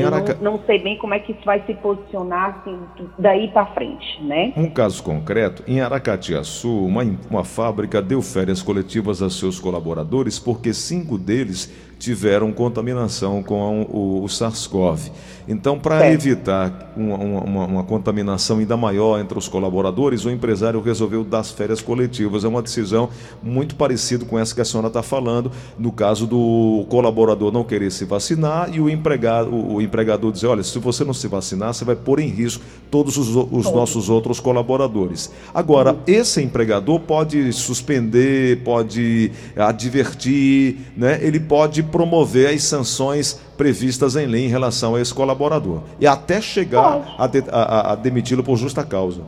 Araca... 0.05 0.37
não, 0.41 0.57
não, 0.57 0.65
sei 0.65 0.79
bem 0.79 0.97
como 0.97 1.13
é 1.13 1.19
que 1.19 1.31
isso 1.31 1.41
vai 1.45 1.61
se 1.65 1.73
posicionar 1.75 2.57
assim, 2.59 2.77
daí 3.17 3.47
para 3.49 3.65
frente, 3.67 4.21
né? 4.21 4.51
Um 4.57 4.69
caso 4.69 5.01
concreto, 5.01 5.63
em 5.65 5.79
Aracatiaçu, 5.79 6.85
uma, 6.85 7.03
uma 7.29 7.45
fábrica 7.45 8.01
deu 8.01 8.21
férias 8.21 8.61
coletivas 8.61 9.21
a 9.21 9.29
seus 9.29 9.57
colaboradores 9.57 10.37
porque 10.37 10.73
cinco 10.73 11.17
deles 11.17 11.71
tiveram 12.03 12.51
contaminação 12.51 13.41
com 13.41 13.83
o, 13.83 14.23
o 14.23 14.27
SARS-CoV. 14.27 15.09
Então, 15.47 15.77
para 15.77 16.11
evitar 16.11 16.93
uma, 16.95 17.17
uma, 17.17 17.65
uma, 17.65 17.83
contaminação 17.83 18.59
ainda 18.59 18.77
maior 18.77 19.19
entre 19.19 19.37
os 19.37 19.47
colaboradores, 19.47 20.23
o 20.25 20.29
empresário 20.29 20.81
resolveu 20.81 21.23
dar 21.23 21.39
as 21.39 21.51
férias 21.51 21.81
coletivas. 21.81 22.43
É 22.43 22.47
uma 22.47 22.61
decisão 22.61 23.09
muito 23.41 23.75
parecida 23.75 24.25
com 24.25 24.37
essa 24.39 24.55
que 24.55 24.61
a 24.61 24.65
senhora 24.65 24.87
está 24.87 25.03
falando, 25.03 25.51
no 25.77 25.91
caso 25.91 26.25
do 26.27 26.85
colaborador 26.89 27.51
não 27.51 27.63
querer 27.63 27.91
se 27.91 28.05
vacinar 28.05 28.73
e 28.73 28.79
o, 28.79 28.89
empregado, 28.89 29.49
o, 29.49 29.75
o 29.75 29.81
empregador 29.81 30.31
dizer: 30.31 30.47
olha, 30.47 30.63
se 30.63 30.77
você 30.79 31.03
não 31.03 31.13
se 31.13 31.27
vacinar, 31.27 31.73
você 31.73 31.83
vai 31.83 31.95
pôr 31.95 32.19
em 32.19 32.27
risco 32.27 32.63
todos 32.89 33.17
os, 33.17 33.29
os 33.29 33.71
nossos 33.71 34.09
outros 34.09 34.39
colaboradores. 34.39 35.31
Agora, 35.53 35.97
esse 36.05 36.41
empregador 36.41 36.99
pode 37.01 37.51
suspender, 37.51 38.61
pode 38.63 39.31
advertir, 39.57 40.77
né? 40.95 41.19
ele 41.21 41.39
pode 41.39 41.83
promover 41.93 42.47
as 42.47 42.63
sanções 42.63 43.33
previstas 43.55 44.15
em 44.15 44.25
lei 44.25 44.45
em 44.45 44.49
relação 44.49 44.95
a 44.95 44.99
esse 44.99 45.13
colaborador. 45.13 45.83
E 45.99 46.07
até 46.07 46.41
chegar 46.41 47.15
a, 47.19 47.27
de, 47.27 47.43
a, 47.51 47.91
a 47.91 47.95
demiti-lo 47.95 48.43
por 48.43 48.57
justa 48.57 48.83
causa. 48.83 49.21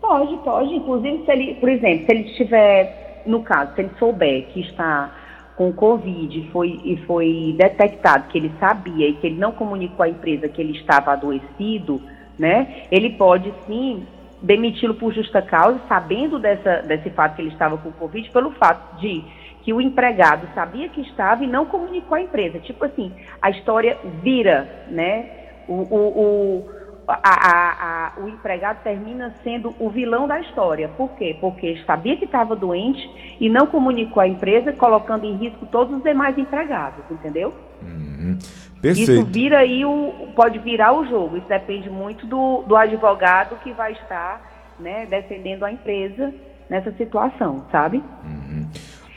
Pode, 0.00 0.36
pode. 0.44 0.72
Inclusive, 0.72 1.24
se 1.24 1.32
ele, 1.32 1.54
por 1.54 1.68
exemplo, 1.68 2.06
se 2.06 2.12
ele 2.12 2.28
estiver, 2.30 3.24
no 3.26 3.42
caso, 3.42 3.74
se 3.74 3.80
ele 3.80 3.90
souber 3.98 4.46
que 4.52 4.60
está 4.60 5.10
com 5.56 5.72
Covid 5.72 6.38
e 6.38 6.48
foi, 6.52 6.80
e 6.84 6.96
foi 7.04 7.54
detectado 7.58 8.28
que 8.28 8.38
ele 8.38 8.52
sabia 8.60 9.08
e 9.08 9.14
que 9.14 9.26
ele 9.26 9.36
não 9.36 9.50
comunicou 9.50 10.04
à 10.04 10.08
empresa 10.08 10.48
que 10.48 10.62
ele 10.62 10.78
estava 10.78 11.12
adoecido, 11.12 12.00
né? 12.38 12.84
Ele 12.92 13.10
pode 13.10 13.52
sim 13.66 14.06
demiti-lo 14.40 14.94
por 14.94 15.12
justa 15.12 15.42
causa, 15.42 15.80
sabendo 15.88 16.38
dessa, 16.38 16.82
desse 16.82 17.10
fato 17.10 17.34
que 17.34 17.42
ele 17.42 17.50
estava 17.50 17.76
com 17.76 17.90
Covid, 17.90 18.30
pelo 18.30 18.52
fato 18.52 19.00
de 19.00 19.24
que 19.62 19.72
o 19.72 19.80
empregado 19.80 20.48
sabia 20.54 20.88
que 20.88 21.00
estava 21.00 21.44
e 21.44 21.46
não 21.46 21.66
comunicou 21.66 22.16
à 22.16 22.20
empresa. 22.20 22.58
Tipo 22.58 22.84
assim, 22.84 23.12
a 23.40 23.50
história 23.50 23.96
vira, 24.22 24.86
né? 24.88 25.26
O, 25.68 25.74
o, 25.74 26.08
o, 26.18 26.70
a, 27.06 27.20
a, 27.22 27.72
a, 28.18 28.20
o 28.20 28.28
empregado 28.28 28.82
termina 28.82 29.34
sendo 29.42 29.74
o 29.78 29.88
vilão 29.88 30.26
da 30.26 30.40
história. 30.40 30.88
Por 30.88 31.10
quê? 31.12 31.36
Porque 31.40 31.80
sabia 31.86 32.16
que 32.16 32.24
estava 32.24 32.56
doente 32.56 33.08
e 33.40 33.48
não 33.48 33.66
comunicou 33.66 34.20
à 34.20 34.26
empresa, 34.26 34.72
colocando 34.72 35.24
em 35.24 35.36
risco 35.36 35.66
todos 35.66 35.96
os 35.96 36.02
demais 36.02 36.36
empregados, 36.36 37.04
entendeu? 37.10 37.54
Uhum. 37.82 38.38
Perfeito. 38.80 39.12
Isso 39.12 39.24
vira 39.26 39.58
aí 39.58 39.84
o, 39.84 40.32
pode 40.34 40.58
virar 40.58 40.92
o 40.92 41.06
jogo. 41.06 41.36
Isso 41.36 41.48
depende 41.48 41.88
muito 41.88 42.26
do, 42.26 42.62
do 42.62 42.76
advogado 42.76 43.56
que 43.62 43.72
vai 43.72 43.92
estar 43.92 44.74
né, 44.80 45.06
defendendo 45.06 45.64
a 45.64 45.70
empresa 45.70 46.34
nessa 46.68 46.90
situação, 46.92 47.64
sabe? 47.70 48.02
Uhum. 48.24 48.41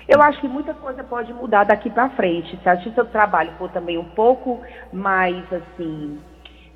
Eu 0.08 0.22
acho 0.22 0.40
que 0.40 0.48
muita 0.48 0.74
coisa 0.74 1.04
pode 1.04 1.34
mudar 1.34 1.64
daqui 1.64 1.90
para 1.90 2.10
frente. 2.10 2.58
Se 2.62 2.70
a 2.70 2.76
justiça 2.76 3.04
do 3.04 3.10
trabalho 3.10 3.52
for 3.58 3.70
também 3.72 3.98
um 3.98 4.06
pouco 4.06 4.62
mais 4.94 5.44
assim, 5.52 6.20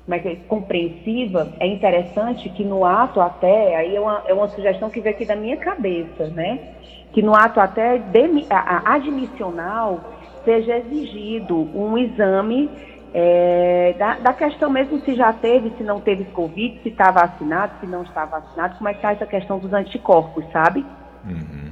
mais 0.06 0.24
é, 0.26 0.34
compreensiva, 0.34 1.52
é 1.60 1.66
interessante 1.66 2.48
que 2.48 2.64
no 2.64 2.84
ato 2.84 3.20
até, 3.20 3.76
aí 3.76 3.94
é 3.94 4.00
uma, 4.00 4.22
é 4.26 4.34
uma 4.34 4.48
sugestão 4.48 4.90
que 4.90 5.00
veio 5.00 5.14
aqui 5.14 5.24
da 5.24 5.36
minha 5.36 5.56
cabeça, 5.56 6.26
né? 6.28 6.74
Que 7.12 7.22
no 7.22 7.34
ato 7.34 7.60
até 7.60 7.98
de, 7.98 8.46
a, 8.50 8.94
admissional 8.94 10.00
seja 10.44 10.78
exigido 10.78 11.56
um 11.74 11.96
exame 11.96 12.68
é, 13.14 13.94
da, 13.98 14.14
da, 14.14 14.32
questão 14.32 14.70
mesmo 14.70 15.00
se 15.00 15.14
já 15.14 15.32
teve, 15.32 15.70
se 15.76 15.84
não 15.84 16.00
teve 16.00 16.24
Covid, 16.26 16.80
se 16.82 16.88
está 16.88 17.10
vacinado, 17.10 17.74
se 17.80 17.86
não 17.86 18.02
está 18.02 18.24
vacinado, 18.24 18.76
como 18.76 18.88
é 18.88 18.92
que 18.92 18.98
está 18.98 19.12
essa 19.12 19.26
questão 19.26 19.58
dos 19.58 19.72
anticorpos, 19.72 20.44
sabe? 20.52 20.84
Uhum 21.24 21.70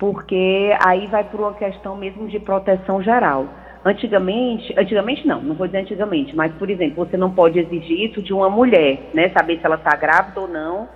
porque 0.00 0.74
aí 0.82 1.06
vai 1.08 1.22
por 1.24 1.40
uma 1.40 1.52
questão 1.52 1.94
mesmo 1.94 2.26
de 2.26 2.40
proteção 2.40 3.02
geral. 3.02 3.46
Antigamente, 3.84 4.74
antigamente 4.76 5.26
não, 5.26 5.42
não 5.42 5.54
vou 5.54 5.66
dizer 5.66 5.80
antigamente, 5.80 6.34
mas, 6.34 6.52
por 6.54 6.70
exemplo, 6.70 7.04
você 7.04 7.18
não 7.18 7.30
pode 7.30 7.58
exigir 7.58 8.10
isso 8.10 8.22
de 8.22 8.32
uma 8.32 8.48
mulher, 8.48 9.10
né? 9.12 9.28
Saber 9.28 9.58
se 9.58 9.66
ela 9.66 9.76
está 9.76 9.94
grávida 9.94 10.40
ou 10.40 10.48
não, 10.48 10.88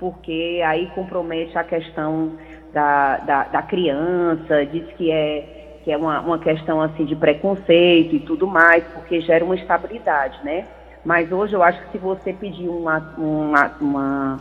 porque 0.00 0.60
aí 0.66 0.86
compromete 0.94 1.56
a 1.56 1.62
questão 1.62 2.32
da, 2.72 3.18
da, 3.18 3.44
da 3.44 3.62
criança, 3.62 4.66
diz 4.66 4.84
que 4.96 5.12
é, 5.12 5.80
que 5.84 5.92
é 5.92 5.96
uma, 5.96 6.20
uma 6.20 6.38
questão 6.38 6.80
assim 6.80 7.04
de 7.04 7.14
preconceito 7.14 8.16
e 8.16 8.20
tudo 8.20 8.48
mais, 8.48 8.82
porque 8.94 9.20
gera 9.20 9.44
uma 9.44 9.54
estabilidade, 9.54 10.38
né? 10.44 10.66
Mas 11.04 11.30
hoje 11.30 11.54
eu 11.54 11.62
acho 11.62 11.80
que 11.82 11.92
se 11.92 11.98
você 11.98 12.32
pedir 12.32 12.68
uma, 12.68 12.98
uma, 13.16 13.76
uma 13.80 14.36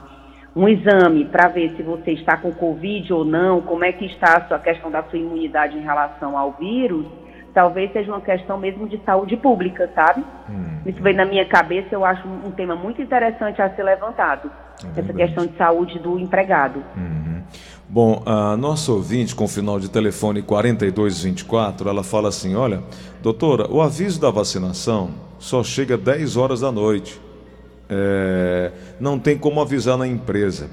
um 0.59 0.67
exame 0.67 1.23
para 1.23 1.47
ver 1.47 1.73
se 1.77 1.81
você 1.81 2.11
está 2.11 2.35
com 2.35 2.51
Covid 2.51 3.13
ou 3.13 3.23
não, 3.23 3.61
como 3.61 3.85
é 3.85 3.93
que 3.93 4.05
está 4.05 4.37
a 4.37 4.47
sua 4.47 4.59
questão 4.59 4.91
da 4.91 5.01
sua 5.03 5.17
imunidade 5.17 5.77
em 5.77 5.81
relação 5.81 6.37
ao 6.37 6.51
vírus, 6.51 7.05
talvez 7.53 7.91
seja 7.93 8.11
uma 8.11 8.19
questão 8.19 8.57
mesmo 8.57 8.85
de 8.85 8.99
saúde 9.05 9.37
pública, 9.37 9.89
sabe? 9.95 10.21
Hum. 10.49 10.79
Isso 10.85 11.01
vem 11.01 11.13
na 11.13 11.23
minha 11.23 11.45
cabeça, 11.45 11.87
eu 11.91 12.03
acho 12.03 12.27
um 12.27 12.51
tema 12.51 12.75
muito 12.75 13.01
interessante 13.01 13.61
a 13.61 13.73
ser 13.73 13.83
levantado. 13.83 14.51
É 14.97 14.99
essa 14.99 15.13
questão 15.13 15.45
de 15.45 15.55
saúde 15.55 15.97
do 15.99 16.19
empregado. 16.19 16.83
Uhum. 16.95 17.41
Bom, 17.87 18.21
a 18.25 18.57
nossa 18.57 18.91
ouvinte 18.91 19.33
com 19.33 19.45
o 19.45 19.47
final 19.47 19.79
de 19.79 19.89
telefone 19.89 20.41
4224, 20.41 21.89
ela 21.89 22.03
fala 22.03 22.29
assim: 22.29 22.55
olha, 22.55 22.83
doutora, 23.21 23.65
o 23.71 23.81
aviso 23.81 24.19
da 24.19 24.29
vacinação 24.29 25.11
só 25.37 25.63
chega 25.63 25.97
10 25.97 26.35
horas 26.35 26.61
da 26.61 26.71
noite 26.71 27.19
é, 27.89 28.71
não 28.99 29.17
tem 29.17 29.37
como 29.37 29.59
avisar 29.59 29.97
na 29.97 30.07
empresa. 30.07 30.69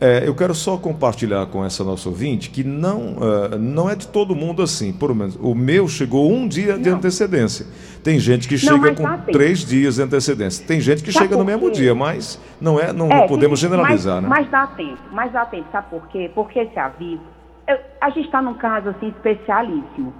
É, 0.00 0.26
eu 0.26 0.34
quero 0.34 0.52
só 0.52 0.76
compartilhar 0.76 1.46
com 1.46 1.64
essa 1.64 1.84
nossa 1.84 2.08
ouvinte 2.08 2.50
que 2.50 2.64
não, 2.64 3.12
uh, 3.12 3.56
não 3.56 3.88
é 3.88 3.94
de 3.94 4.08
todo 4.08 4.34
mundo 4.34 4.60
assim. 4.60 4.92
Por 4.92 5.14
menos, 5.14 5.36
o 5.40 5.54
meu 5.54 5.86
chegou 5.86 6.28
um 6.32 6.48
dia 6.48 6.74
não. 6.74 6.82
de 6.82 6.90
antecedência. 6.90 7.66
Tem 8.02 8.18
gente 8.18 8.48
que 8.48 8.58
chega 8.58 8.88
não, 8.88 8.94
com 8.96 9.02
tá 9.04 9.18
três 9.30 9.64
dias 9.64 9.94
de 9.94 10.02
antecedência. 10.02 10.66
Tem 10.66 10.80
gente 10.80 11.04
que 11.04 11.12
chega 11.12 11.36
no 11.36 11.44
mesmo 11.44 11.70
dia, 11.70 11.94
mas 11.94 12.40
não 12.60 12.80
é, 12.80 12.92
não, 12.92 13.06
é, 13.12 13.20
não 13.20 13.28
podemos 13.28 13.60
generalizar, 13.60 14.20
mas, 14.20 14.24
né? 14.24 14.28
Mas 14.28 14.50
dá 14.50 14.66
tempo, 14.66 15.02
mas 15.12 15.32
dá 15.32 15.44
tempo. 15.44 15.66
Sabe 15.70 15.86
por 15.88 16.08
quê? 16.08 16.28
Porque 16.34 16.58
esse 16.58 16.76
aviso, 16.76 17.22
eu, 17.68 17.78
a 18.00 18.10
gente 18.10 18.24
está 18.26 18.42
num 18.42 18.54
caso 18.54 18.88
assim 18.88 19.06
especialíssimo. 19.06 20.12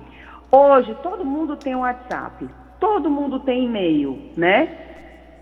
Hoje 0.53 0.97
todo 1.03 1.25
mundo 1.25 1.57
tem 1.57 1.75
WhatsApp, 1.75 2.49
todo 2.79 3.11
mundo 3.11 3.41
tem 3.41 3.65
e-mail, 3.65 4.17
né? 4.37 4.92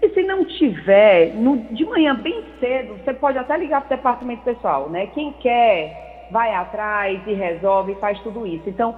E 0.03 0.09
se 0.11 0.23
não 0.23 0.45
tiver, 0.45 1.35
no, 1.35 1.59
de 1.59 1.85
manhã 1.85 2.15
bem 2.15 2.43
cedo, 2.59 2.97
você 3.05 3.13
pode 3.13 3.37
até 3.37 3.57
ligar 3.57 3.83
para 3.83 3.95
o 3.95 3.97
departamento 3.99 4.43
pessoal, 4.43 4.89
né? 4.89 5.07
Quem 5.09 5.33
quer, 5.35 6.29
vai 6.31 6.55
atrás 6.55 7.21
e 7.27 7.35
resolve, 7.35 7.95
faz 7.97 8.19
tudo 8.21 8.47
isso. 8.47 8.69
Então, 8.69 8.97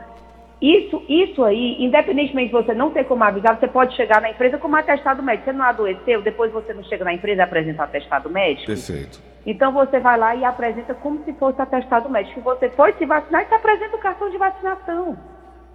isso, 0.60 1.02
isso 1.08 1.42
aí, 1.42 1.76
independentemente 1.80 2.46
de 2.46 2.52
você 2.52 2.72
não 2.72 2.92
ter 2.92 3.04
como 3.04 3.24
avisar, 3.24 3.58
você 3.58 3.66
pode 3.66 3.96
chegar 3.96 4.20
na 4.20 4.30
empresa 4.30 4.58
com 4.58 4.68
um 4.68 4.76
atestado 4.76 5.20
médico. 5.20 5.46
Você 5.46 5.52
não 5.52 5.64
adoeceu, 5.64 6.22
depois 6.22 6.52
você 6.52 6.72
não 6.72 6.84
chega 6.84 7.04
na 7.04 7.12
empresa 7.12 7.40
e 7.40 7.44
apresenta 7.44 7.82
o 7.82 7.84
atestado 7.84 8.30
médico? 8.30 8.66
Perfeito. 8.66 9.20
Então 9.44 9.72
você 9.72 9.98
vai 9.98 10.16
lá 10.16 10.36
e 10.36 10.44
apresenta 10.44 10.94
como 10.94 11.24
se 11.24 11.32
fosse 11.32 11.60
atestado 11.60 12.08
médico. 12.08 12.40
Você 12.42 12.70
foi 12.70 12.92
se 12.92 13.04
vacinar 13.04 13.42
e 13.42 13.46
você 13.46 13.54
apresenta 13.56 13.96
o 13.96 13.98
cartão 13.98 14.30
de 14.30 14.38
vacinação. 14.38 15.18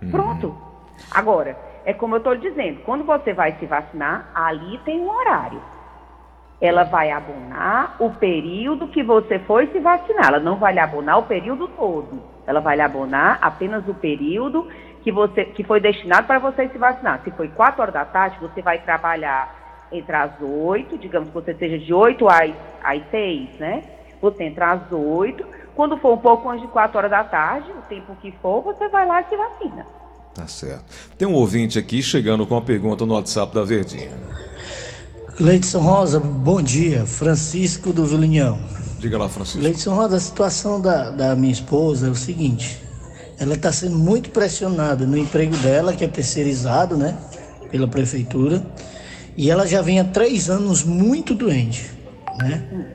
Uhum. 0.01 0.09
Pronto. 0.09 0.57
Agora, 1.11 1.57
é 1.87 1.93
como 1.93 2.15
eu 2.15 2.17
estou 2.17 2.35
dizendo, 2.35 2.81
quando 2.81 3.05
você 3.05 3.31
vai 3.31 3.53
se 3.53 3.65
vacinar, 3.65 4.29
ali 4.35 4.77
tem 4.79 4.99
um 4.99 5.09
horário. 5.09 5.61
Ela 6.59 6.83
vai 6.83 7.11
abonar 7.11 7.95
o 7.97 8.09
período 8.09 8.89
que 8.89 9.01
você 9.01 9.39
foi 9.39 9.67
se 9.67 9.79
vacinar. 9.79 10.27
Ela 10.27 10.39
não 10.41 10.57
vai 10.57 10.73
lhe 10.73 10.81
abonar 10.81 11.17
o 11.17 11.23
período 11.23 11.65
todo. 11.69 12.21
Ela 12.45 12.59
vai 12.59 12.75
lhe 12.75 12.81
abonar 12.81 13.39
apenas 13.41 13.87
o 13.87 13.93
período 13.93 14.67
que, 15.01 15.13
você, 15.13 15.45
que 15.45 15.63
foi 15.63 15.79
destinado 15.79 16.27
para 16.27 16.39
você 16.39 16.67
se 16.67 16.77
vacinar. 16.77 17.21
Se 17.23 17.31
foi 17.31 17.47
4 17.47 17.81
horas 17.81 17.93
da 17.93 18.03
tarde, 18.03 18.37
você 18.41 18.61
vai 18.61 18.79
trabalhar 18.79 19.87
entre 19.89 20.13
as 20.13 20.41
8, 20.41 20.97
digamos 20.97 21.29
que 21.29 21.35
você 21.35 21.53
seja 21.53 21.77
de 21.77 21.93
8 21.93 22.27
às, 22.27 22.53
às 22.83 23.09
6, 23.09 23.59
né? 23.59 23.83
Você 24.21 24.43
entra 24.43 24.73
às 24.73 24.91
8. 24.91 25.41
Quando 25.73 25.95
for 25.95 26.15
um 26.15 26.17
pouco 26.17 26.49
antes 26.49 26.63
de 26.63 26.67
4 26.67 26.97
horas 26.97 27.11
da 27.11 27.23
tarde, 27.23 27.71
o 27.71 27.81
tempo 27.87 28.13
que 28.17 28.33
for, 28.41 28.61
você 28.61 28.89
vai 28.89 29.05
lá 29.05 29.21
e 29.21 29.23
se 29.29 29.37
vacina. 29.37 29.96
Tá 30.37 30.45
certo. 30.45 30.83
Tem 31.17 31.27
um 31.27 31.33
ouvinte 31.33 31.79
aqui 31.79 31.99
chegando 32.03 32.45
com 32.45 32.53
uma 32.53 32.61
pergunta 32.61 33.03
no 33.07 33.15
WhatsApp 33.15 33.55
da 33.55 33.63
Verdinha. 33.63 34.11
Leidson 35.39 35.79
Rosa, 35.79 36.19
bom 36.19 36.61
dia. 36.61 37.07
Francisco 37.07 37.91
do 37.91 38.05
Vilinhão. 38.05 38.59
Diga 38.99 39.17
lá, 39.17 39.27
Francisco. 39.27 39.63
Leidson 39.63 39.95
Rosa, 39.95 40.17
a 40.17 40.19
situação 40.19 40.79
da, 40.79 41.09
da 41.09 41.35
minha 41.35 41.51
esposa 41.51 42.05
é 42.05 42.09
o 42.11 42.15
seguinte: 42.15 42.79
ela 43.39 43.55
está 43.55 43.71
sendo 43.71 43.97
muito 43.97 44.29
pressionada 44.29 45.07
no 45.07 45.17
emprego 45.17 45.57
dela, 45.57 45.91
que 45.93 46.05
é 46.05 46.07
terceirizado, 46.07 46.95
né, 46.95 47.17
pela 47.71 47.87
prefeitura, 47.87 48.63
e 49.35 49.49
ela 49.49 49.65
já 49.65 49.81
vem 49.81 49.99
há 49.99 50.03
três 50.03 50.51
anos 50.51 50.83
muito 50.83 51.33
doente, 51.33 51.89
né? 52.37 52.93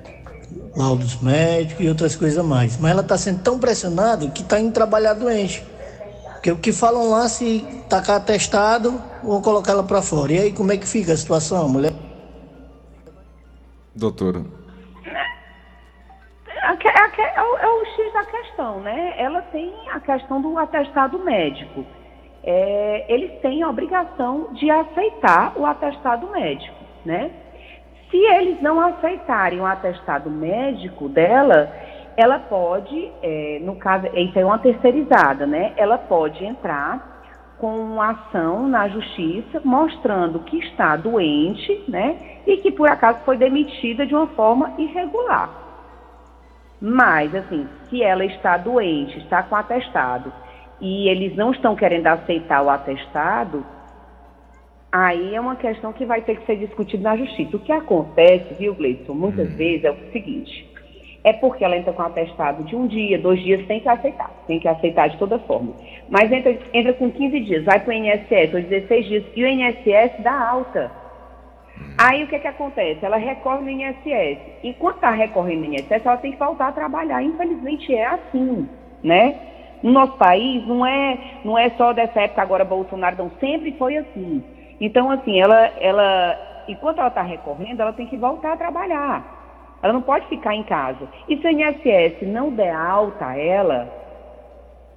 Laudos 0.77 1.21
médicos 1.21 1.85
e 1.85 1.89
outras 1.89 2.15
coisas 2.15 2.45
mais. 2.45 2.79
Mas 2.79 2.93
ela 2.93 3.03
está 3.03 3.19
sendo 3.19 3.41
tão 3.41 3.59
pressionada 3.59 4.29
que 4.29 4.43
está 4.43 4.61
indo 4.61 4.73
trabalhar 4.73 5.15
doente. 5.15 5.72
Porque 6.43 6.51
o 6.51 6.59
que 6.59 6.73
falam 6.73 7.09
lá, 7.09 7.29
se 7.29 7.65
tacar 7.89 8.17
atestado, 8.17 9.01
vão 9.23 9.41
colocar 9.41 9.71
ela 9.71 9.85
para 9.85 10.03
fora. 10.03 10.33
E 10.33 10.39
aí, 10.41 10.53
como 10.53 10.73
é 10.73 10.77
que 10.77 10.89
fica 10.89 11.13
a 11.13 11.17
situação, 11.17 11.69
mulher? 11.69 11.93
Doutora. 13.95 14.43
É, 15.07 15.21
é, 16.59 17.43
o, 17.43 17.83
o 17.83 17.85
X 17.87 18.13
da 18.13 18.25
questão, 18.25 18.81
né? 18.81 19.15
Ela 19.19 19.41
tem 19.53 19.73
a 19.95 20.01
questão 20.01 20.43
do 20.43 20.59
atestado 20.59 21.21
médico. 21.21 21.87
é, 22.43 23.05
eles 23.09 23.41
têm 23.41 23.63
a 23.63 23.69
obrigação 23.69 24.53
de 24.55 24.69
aceitar 24.69 25.53
o 25.57 25.65
atestado 25.65 26.27
médico, 26.27 26.75
né? 27.05 27.31
Se 28.11 28.17
eles 28.17 28.61
não 28.61 28.81
aceitarem 28.81 29.61
o 29.61 29.65
atestado 29.65 30.29
médico 30.29 31.09
dela, 31.09 31.73
ela 32.17 32.39
pode, 32.39 33.11
é, 33.23 33.59
no 33.63 33.77
caso, 33.77 34.07
isso 34.15 34.39
é 34.39 34.45
uma 34.45 34.59
terceirizada, 34.59 35.47
né? 35.47 35.73
Ela 35.77 35.97
pode 35.97 36.45
entrar 36.45 37.11
com 37.59 37.79
uma 37.79 38.11
ação 38.11 38.69
na 38.69 38.89
justiça 38.89 39.61
mostrando 39.65 40.41
que 40.41 40.59
está 40.59 40.97
doente, 40.97 41.85
né? 41.89 42.41
E 42.47 42.57
que 42.59 42.73
por 42.73 42.89
acaso 42.89 43.21
foi 43.25 43.37
demitida 43.37 44.05
de 44.05 44.15
uma 44.15 44.27
forma 44.29 44.75
irregular. 44.79 45.51
Mas, 46.81 47.35
assim, 47.35 47.67
se 47.89 48.03
ela 48.03 48.25
está 48.25 48.57
doente, 48.57 49.19
está 49.19 49.43
com 49.43 49.55
atestado, 49.55 50.33
e 50.81 51.09
eles 51.09 51.37
não 51.37 51.53
estão 51.53 51.77
querendo 51.77 52.09
aceitar 52.09 52.61
o 52.63 52.69
atestado, 52.69 53.65
aí 54.91 55.35
é 55.35 55.41
uma 55.41 55.55
questão 55.55 55.93
que 55.93 56.05
vai 56.05 56.21
ter 56.23 56.37
que 56.37 56.47
ser 56.47 56.57
discutida 56.57 57.11
na 57.11 57.17
justiça. 57.17 57.57
O 57.57 57.61
que 57.61 57.71
acontece, 57.71 58.53
viu, 58.55 58.75
Gleison, 58.75 59.15
muitas 59.15 59.49
hum. 59.49 59.57
vezes 59.57 59.85
é 59.85 59.91
o 59.93 60.13
seguinte 60.13 60.72
é 61.25 61.33
porque 61.33 61.65
ela 61.65 61.77
entra 61.77 61.93
com 61.93 62.03
atestado 62.03 62.65
de 62.65 62.75
um 62.75 62.87
dia, 62.87 63.19
dois 63.19 63.41
dias, 63.41 63.65
tem 63.67 63.81
que 63.81 63.89
aceitar, 63.89 64.31
tem 64.47 64.59
que 64.59 64.67
aceitar 64.67 65.09
de 65.09 65.17
toda 65.19 65.39
forma. 65.41 65.73
Mas 66.09 66.31
entra, 66.33 66.59
entra 66.73 66.93
com 66.95 67.11
15 67.11 67.41
dias, 67.41 67.65
vai 67.65 67.79
para 67.79 67.91
o 67.91 67.93
INSS, 67.93 68.55
ou 68.55 68.61
16 68.61 69.07
dias, 69.07 69.25
e 69.37 69.45
o 69.45 69.47
INSS 69.47 70.21
dá 70.21 70.51
alta. 70.51 70.91
Aí 71.97 72.25
o 72.25 72.27
que, 72.27 72.39
que 72.39 72.49
acontece? 72.49 73.05
Ela 73.05 73.17
recorre 73.17 73.61
no 73.61 73.71
INSS. 73.71 74.39
Enquanto 74.65 74.97
está 74.97 75.11
recorrendo 75.11 75.61
no 75.61 75.75
INSS, 75.75 76.05
ela 76.05 76.17
tem 76.17 76.33
que 76.33 76.39
voltar 76.39 76.69
a 76.69 76.73
trabalhar. 76.73 77.23
Infelizmente 77.23 77.95
é 77.95 78.07
assim, 78.07 78.69
né? 79.03 79.37
No 79.83 79.93
nosso 79.93 80.17
país 80.17 80.67
não 80.67 80.87
é, 80.87 81.19
não 81.45 81.59
é 81.59 81.71
só 81.71 81.93
dessa 81.93 82.21
época 82.21 82.43
agora 82.43 82.65
Bolsonaro, 82.65 83.17
não, 83.17 83.31
sempre 83.41 83.73
foi 83.73 83.97
assim. 83.97 84.43
Então, 84.81 85.11
assim, 85.11 85.41
ela, 85.41 85.71
ela 85.81 86.65
enquanto 86.69 86.99
ela 86.99 87.09
está 87.09 87.23
recorrendo, 87.23 87.81
ela 87.81 87.93
tem 87.93 88.07
que 88.07 88.17
voltar 88.17 88.53
a 88.53 88.57
trabalhar. 88.57 89.42
Ela 89.83 89.93
não 89.93 90.03
pode 90.03 90.27
ficar 90.29 90.55
em 90.55 90.63
casa. 90.63 91.09
E 91.29 91.37
se 91.37 91.47
o 91.47 91.51
INSS 91.51 92.23
não 92.23 92.51
der 92.51 92.75
alta 92.75 93.27
a 93.27 93.37
ela, 93.37 93.93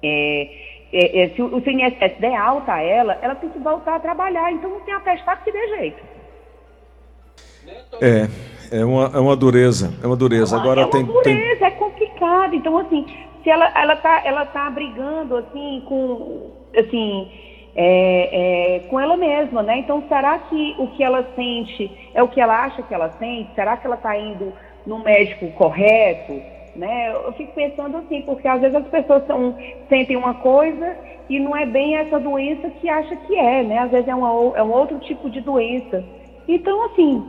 é, 0.02 0.48
é, 0.92 1.22
é, 1.22 1.28
se, 1.30 1.42
o, 1.42 1.60
se 1.60 1.68
o 1.68 1.72
INSS 1.72 2.18
der 2.20 2.36
alta 2.36 2.74
a 2.74 2.80
ela, 2.80 3.18
ela 3.20 3.34
tem 3.34 3.50
que 3.50 3.58
voltar 3.58 3.96
a 3.96 4.00
trabalhar. 4.00 4.52
Então 4.52 4.70
não 4.70 4.80
tem 4.80 4.94
atestado 4.94 5.42
que 5.42 5.50
dê 5.50 5.68
jeito. 5.76 6.16
É, 8.00 8.28
é 8.70 8.84
uma, 8.84 9.10
é 9.12 9.18
uma 9.18 9.34
dureza, 9.34 9.92
é 10.02 10.06
uma 10.06 10.16
dureza. 10.16 10.56
Agora 10.56 10.82
é 10.82 10.84
uma 10.84 10.92
tem, 10.92 11.04
dureza, 11.04 11.58
tem... 11.58 11.66
é 11.66 11.70
complicado. 11.72 12.54
Então, 12.54 12.78
assim, 12.78 13.04
se 13.42 13.50
ela, 13.50 13.70
ela 13.76 13.96
tá, 13.96 14.22
ela 14.24 14.46
tá 14.46 14.70
brigando, 14.70 15.36
assim, 15.36 15.82
com, 15.88 16.52
assim, 16.76 17.28
é, 17.74 18.76
é, 18.76 18.78
com 18.88 18.98
ela 18.98 19.16
mesma, 19.16 19.62
né? 19.62 19.78
Então, 19.78 20.02
será 20.08 20.38
que 20.38 20.74
o 20.78 20.88
que 20.88 21.02
ela 21.02 21.26
sente 21.34 21.90
é 22.14 22.22
o 22.22 22.28
que 22.28 22.40
ela 22.40 22.64
acha 22.64 22.82
que 22.82 22.94
ela 22.94 23.10
sente? 23.18 23.54
Será 23.54 23.76
que 23.76 23.86
ela 23.86 23.96
está 23.96 24.16
indo 24.16 24.52
no 24.86 25.02
médico 25.02 25.50
correto, 25.52 26.40
né? 26.76 27.12
Eu 27.12 27.32
fico 27.32 27.52
pensando 27.54 27.96
assim, 27.96 28.22
porque 28.22 28.46
às 28.46 28.60
vezes 28.60 28.76
as 28.76 28.86
pessoas 28.88 29.26
são, 29.26 29.56
sentem 29.88 30.16
uma 30.16 30.34
coisa 30.34 30.96
e 31.28 31.40
não 31.40 31.56
é 31.56 31.66
bem 31.66 31.96
essa 31.96 32.20
doença 32.20 32.70
que 32.80 32.88
acha 32.88 33.16
que 33.16 33.34
é, 33.34 33.62
né? 33.62 33.78
Às 33.78 33.90
vezes 33.90 34.08
é, 34.08 34.14
uma, 34.14 34.56
é 34.56 34.62
um 34.62 34.70
outro 34.70 34.98
tipo 35.00 35.28
de 35.28 35.40
doença. 35.40 36.04
Então, 36.46 36.84
assim, 36.86 37.24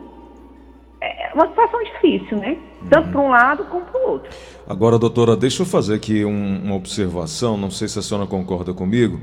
é 1.02 1.32
uma 1.34 1.48
situação 1.48 1.84
difícil, 1.84 2.38
né? 2.38 2.58
Tanto 2.90 3.10
para 3.10 3.22
um 3.22 3.30
lado 3.30 3.66
como 3.66 3.86
para 3.86 4.00
o 4.00 4.12
outro. 4.12 4.30
Agora, 4.68 5.00
doutora, 5.00 5.36
deixa 5.36 5.64
eu 5.64 5.66
fazer 5.66 5.96
aqui 5.96 6.24
um, 6.24 6.62
uma 6.64 6.76
observação, 6.76 7.58
não 7.58 7.72
sei 7.72 7.88
se 7.88 7.98
a 7.98 8.02
senhora 8.02 8.28
concorda 8.28 8.74
comigo. 8.74 9.20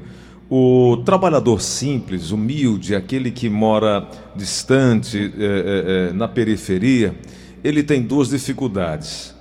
O 0.50 0.99
trabalhador 1.05 1.61
simples, 1.61 2.31
humilde, 2.31 2.95
aquele 2.95 3.31
que 3.31 3.49
mora 3.49 4.07
distante, 4.37 5.33
é, 5.38 6.11
é, 6.11 6.12
na 6.12 6.29
periferia, 6.29 7.14
ele 7.64 7.83
tem 7.83 8.02
duas 8.02 8.28
dificuldades. 8.28 9.35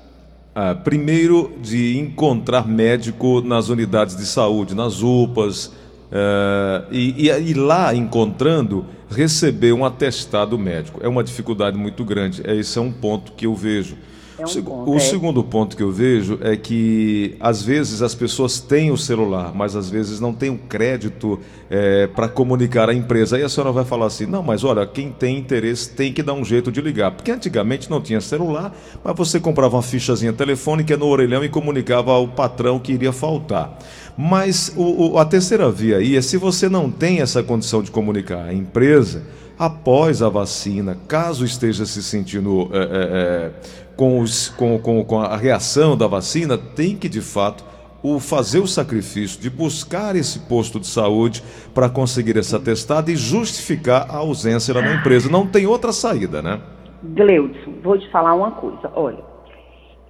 Ah, 0.56 0.74
primeiro, 0.74 1.51
de 1.62 1.98
encontrar 1.98 2.65
médico 2.65 3.42
nas 3.42 3.68
unidades 3.68 4.15
de 4.15 4.25
saúde, 4.25 4.74
nas 4.74 5.01
UPAs, 5.01 5.72
ah, 6.10 6.86
e, 6.89 7.27
e, 7.27 7.50
e, 7.50 7.53
lá 7.53 7.94
encontrando, 7.94 8.86
receber 9.10 9.74
um 9.74 9.83
atestado 9.83 10.57
médico. 10.57 11.01
É 11.03 11.07
uma 11.07 11.24
dificuldade 11.24 11.77
muito 11.77 12.05
grande. 12.05 12.42
Esse 12.46 12.79
é 12.79 12.81
um 12.81 12.92
ponto 12.92 13.33
que 13.33 13.46
eu 13.46 13.53
vejo. 13.53 13.98
É 14.44 14.60
um 14.60 14.64
ponto, 14.64 14.92
o 14.92 14.98
é. 14.98 15.00
segundo 15.00 15.44
ponto 15.44 15.77
que 15.77 15.84
eu 15.84 15.92
vejo 15.92 16.38
é 16.42 16.58
que 16.58 17.36
às 17.40 17.64
vezes 17.64 18.01
as 18.01 18.14
pessoas 18.14 18.60
têm 18.60 18.92
o 18.92 18.98
celular, 18.98 19.53
mas 19.56 19.75
às 19.75 19.90
vezes 19.90 20.20
não 20.20 20.34
têm 20.34 20.50
o 20.50 20.58
crédito 20.58 21.40
é, 21.70 22.08
para 22.08 22.27
comunicar 22.27 22.90
à 22.90 22.94
empresa. 22.94 23.38
Aí 23.38 23.44
a 23.44 23.50
senhora 23.50 23.72
vai 23.72 23.86
falar 23.86 24.08
assim: 24.08 24.25
não, 24.25 24.44
mas 24.44 24.64
olha, 24.64 24.86
quem 24.86 25.12
tem 25.12 25.38
interesse 25.38 25.90
tem 25.92 26.12
que 26.12 26.22
dar 26.22 26.34
um 26.34 26.44
jeito 26.44 26.72
de 26.72 26.82
ligar. 26.82 27.12
Porque 27.12 27.32
antigamente 27.32 27.90
não 27.90 28.01
tinha 28.01 28.20
celular, 28.20 28.75
mas 29.03 29.16
você 29.16 29.40
comprava 29.40 29.77
uma 29.77 29.82
fichazinha 29.82 30.34
telefônica 30.34 30.96
no 30.98 31.08
orelhão 31.08 31.44
e 31.44 31.50
comunicava 31.50 32.12
ao 32.12 32.27
patrão 32.27 32.79
que 32.79 32.92
iria 32.92 33.14
faltar. 33.14 33.77
Mas 34.18 34.74
o, 34.75 35.14
o, 35.14 35.18
a 35.18 35.25
terceira 35.25 35.72
via 35.72 35.98
aí 35.98 36.18
é 36.18 36.22
se 36.22 36.38
você 36.38 36.68
não 36.68 36.92
tem 36.92 37.22
essa 37.22 37.42
condição 37.42 37.82
de 37.82 37.90
comunicar 37.90 38.46
à 38.46 38.53
empresa 38.53 39.24
após 39.58 40.22
a 40.22 40.29
vacina, 40.29 40.98
caso 41.08 41.46
esteja 41.46 41.86
se 41.86 42.01
sentindo 42.03 42.70
é, 42.74 42.77
é, 42.77 43.51
com, 43.96 44.20
os, 44.20 44.50
com, 44.50 44.79
com, 44.79 45.03
com 45.03 45.20
a 45.20 45.38
reação 45.38 45.98
da 45.98 46.08
vacina, 46.08 46.58
tem 46.58 46.96
que 46.96 47.08
de 47.08 47.22
fato 47.22 47.64
o 48.03 48.20
fazer 48.20 48.60
o 48.60 48.68
sacrifício 48.68 49.40
de 49.40 49.50
buscar 49.50 50.16
esse 50.16 50.40
posto 50.40 50.77
de 50.79 50.88
saúde 50.88 51.42
para 51.74 51.90
conseguir 51.90 52.36
esse 52.36 52.53
atestado 52.53 53.10
e 53.10 53.16
justificar 53.16 54.08
a 54.10 54.18
ausência 54.18 54.74
lá 54.74 54.82
na 54.82 54.96
empresa. 54.96 55.32
Não 55.32 55.48
tem 55.48 55.66
outra 55.66 55.94
saída, 55.94 56.42
né? 56.42 56.60
Gleudson, 57.01 57.75
vou 57.82 57.98
te 57.98 58.10
falar 58.12 58.34
uma 58.34 58.51
coisa. 58.51 58.92
Olha, 58.94 59.24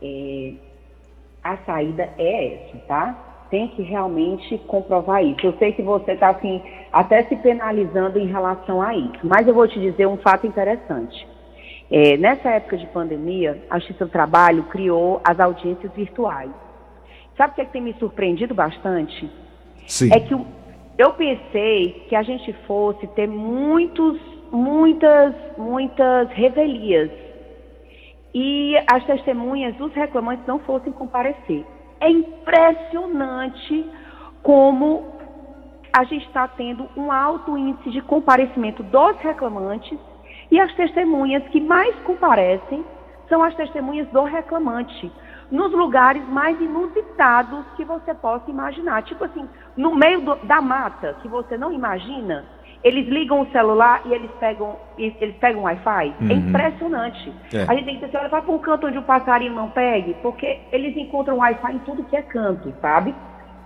é, 0.02 0.54
a 1.44 1.58
saída 1.58 2.10
é 2.18 2.56
essa, 2.56 2.78
tá? 2.88 3.46
Tem 3.52 3.68
que 3.70 3.84
realmente 3.84 4.58
comprovar 4.68 5.24
isso. 5.24 5.46
Eu 5.46 5.54
sei 5.60 5.74
que 5.74 5.84
você 5.84 6.14
está 6.14 6.32
assim, 6.32 6.62
até 6.92 7.24
se 7.26 7.36
penalizando 7.36 8.18
em 8.18 8.26
relação 8.26 8.82
a 8.82 8.96
isso, 8.96 9.20
mas 9.24 9.48
eu 9.48 9.54
vou 9.54 9.68
te 9.68 9.80
dizer 9.80 10.08
um 10.08 10.18
fato 10.18 10.48
interessante. 10.48 11.28
É, 11.96 12.18
nessa 12.18 12.50
época 12.50 12.76
de 12.76 12.88
pandemia, 12.88 13.64
a 13.70 13.78
Justiça 13.78 14.06
do 14.06 14.12
Trabalho 14.12 14.64
criou 14.64 15.22
as 15.24 15.40
audiências 15.40 15.94
virtuais. 15.94 16.50
Sabe 17.38 17.52
o 17.52 17.56
que, 17.56 17.62
é 17.62 17.66
que 17.66 17.72
tem 17.72 17.84
me 17.84 17.94
surpreendido 18.00 18.56
bastante? 18.56 19.30
Sim. 19.86 20.10
É 20.12 20.20
que 20.20 20.34
eu 20.98 21.14
pensei 21.14 22.08
que 22.10 22.16
a 22.16 22.24
gente 22.24 22.52
fosse 22.66 23.06
ter 23.10 23.28
muitos, 23.28 24.20
muitas, 24.52 25.36
muitas 25.56 26.30
revelias 26.32 27.12
e 28.34 28.76
as 28.92 29.06
testemunhas 29.06 29.76
dos 29.76 29.94
reclamantes 29.94 30.48
não 30.48 30.58
fossem 30.58 30.92
comparecer. 30.92 31.64
É 32.00 32.10
impressionante 32.10 33.86
como 34.42 35.14
a 35.96 36.04
gente 36.06 36.26
está 36.26 36.48
tendo 36.48 36.90
um 36.98 37.12
alto 37.12 37.56
índice 37.56 37.92
de 37.92 38.02
comparecimento 38.02 38.82
dos 38.82 39.16
reclamantes 39.20 40.00
e 40.54 40.60
as 40.60 40.72
testemunhas 40.76 41.42
que 41.48 41.60
mais 41.60 41.96
comparecem 42.04 42.86
são 43.28 43.42
as 43.42 43.56
testemunhas 43.56 44.08
do 44.10 44.24
reclamante, 44.24 45.12
nos 45.50 45.72
lugares 45.72 46.24
mais 46.30 46.62
inusitados 46.62 47.66
que 47.76 47.84
você 47.84 48.14
possa 48.14 48.52
imaginar. 48.52 49.02
Tipo 49.02 49.26
assim, 49.26 49.50
no 49.76 49.96
meio 49.96 50.22
do, 50.22 50.36
da 50.46 50.62
mata, 50.62 51.16
que 51.24 51.28
você 51.28 51.58
não 51.58 51.72
imagina, 51.72 52.46
eles 52.84 53.08
ligam 53.08 53.42
o 53.42 53.52
celular 53.52 54.04
e 54.06 54.14
eles 54.14 54.30
pegam, 54.40 54.78
eles 54.96 55.36
pegam 55.38 55.64
Wi-Fi. 55.64 56.14
É 56.20 56.24
uhum. 56.24 56.30
É 56.30 56.34
impressionante. 56.34 57.34
É. 57.52 57.64
A 57.64 57.74
gente 57.74 57.86
tem 57.86 58.00
que 58.00 58.06
dizer, 58.06 58.20
olha, 58.20 58.30
vai 58.30 58.44
para 58.44 58.54
um 58.54 58.60
canto 58.60 58.86
onde 58.86 59.00
o 59.00 59.04
passarinho 59.04 59.56
não 59.56 59.72
pegue, 59.72 60.16
porque 60.22 60.60
eles 60.72 60.96
encontram 60.96 61.38
Wi-Fi 61.38 61.74
em 61.74 61.80
tudo 61.80 62.04
que 62.04 62.16
é 62.16 62.22
canto, 62.22 62.72
sabe? 62.80 63.16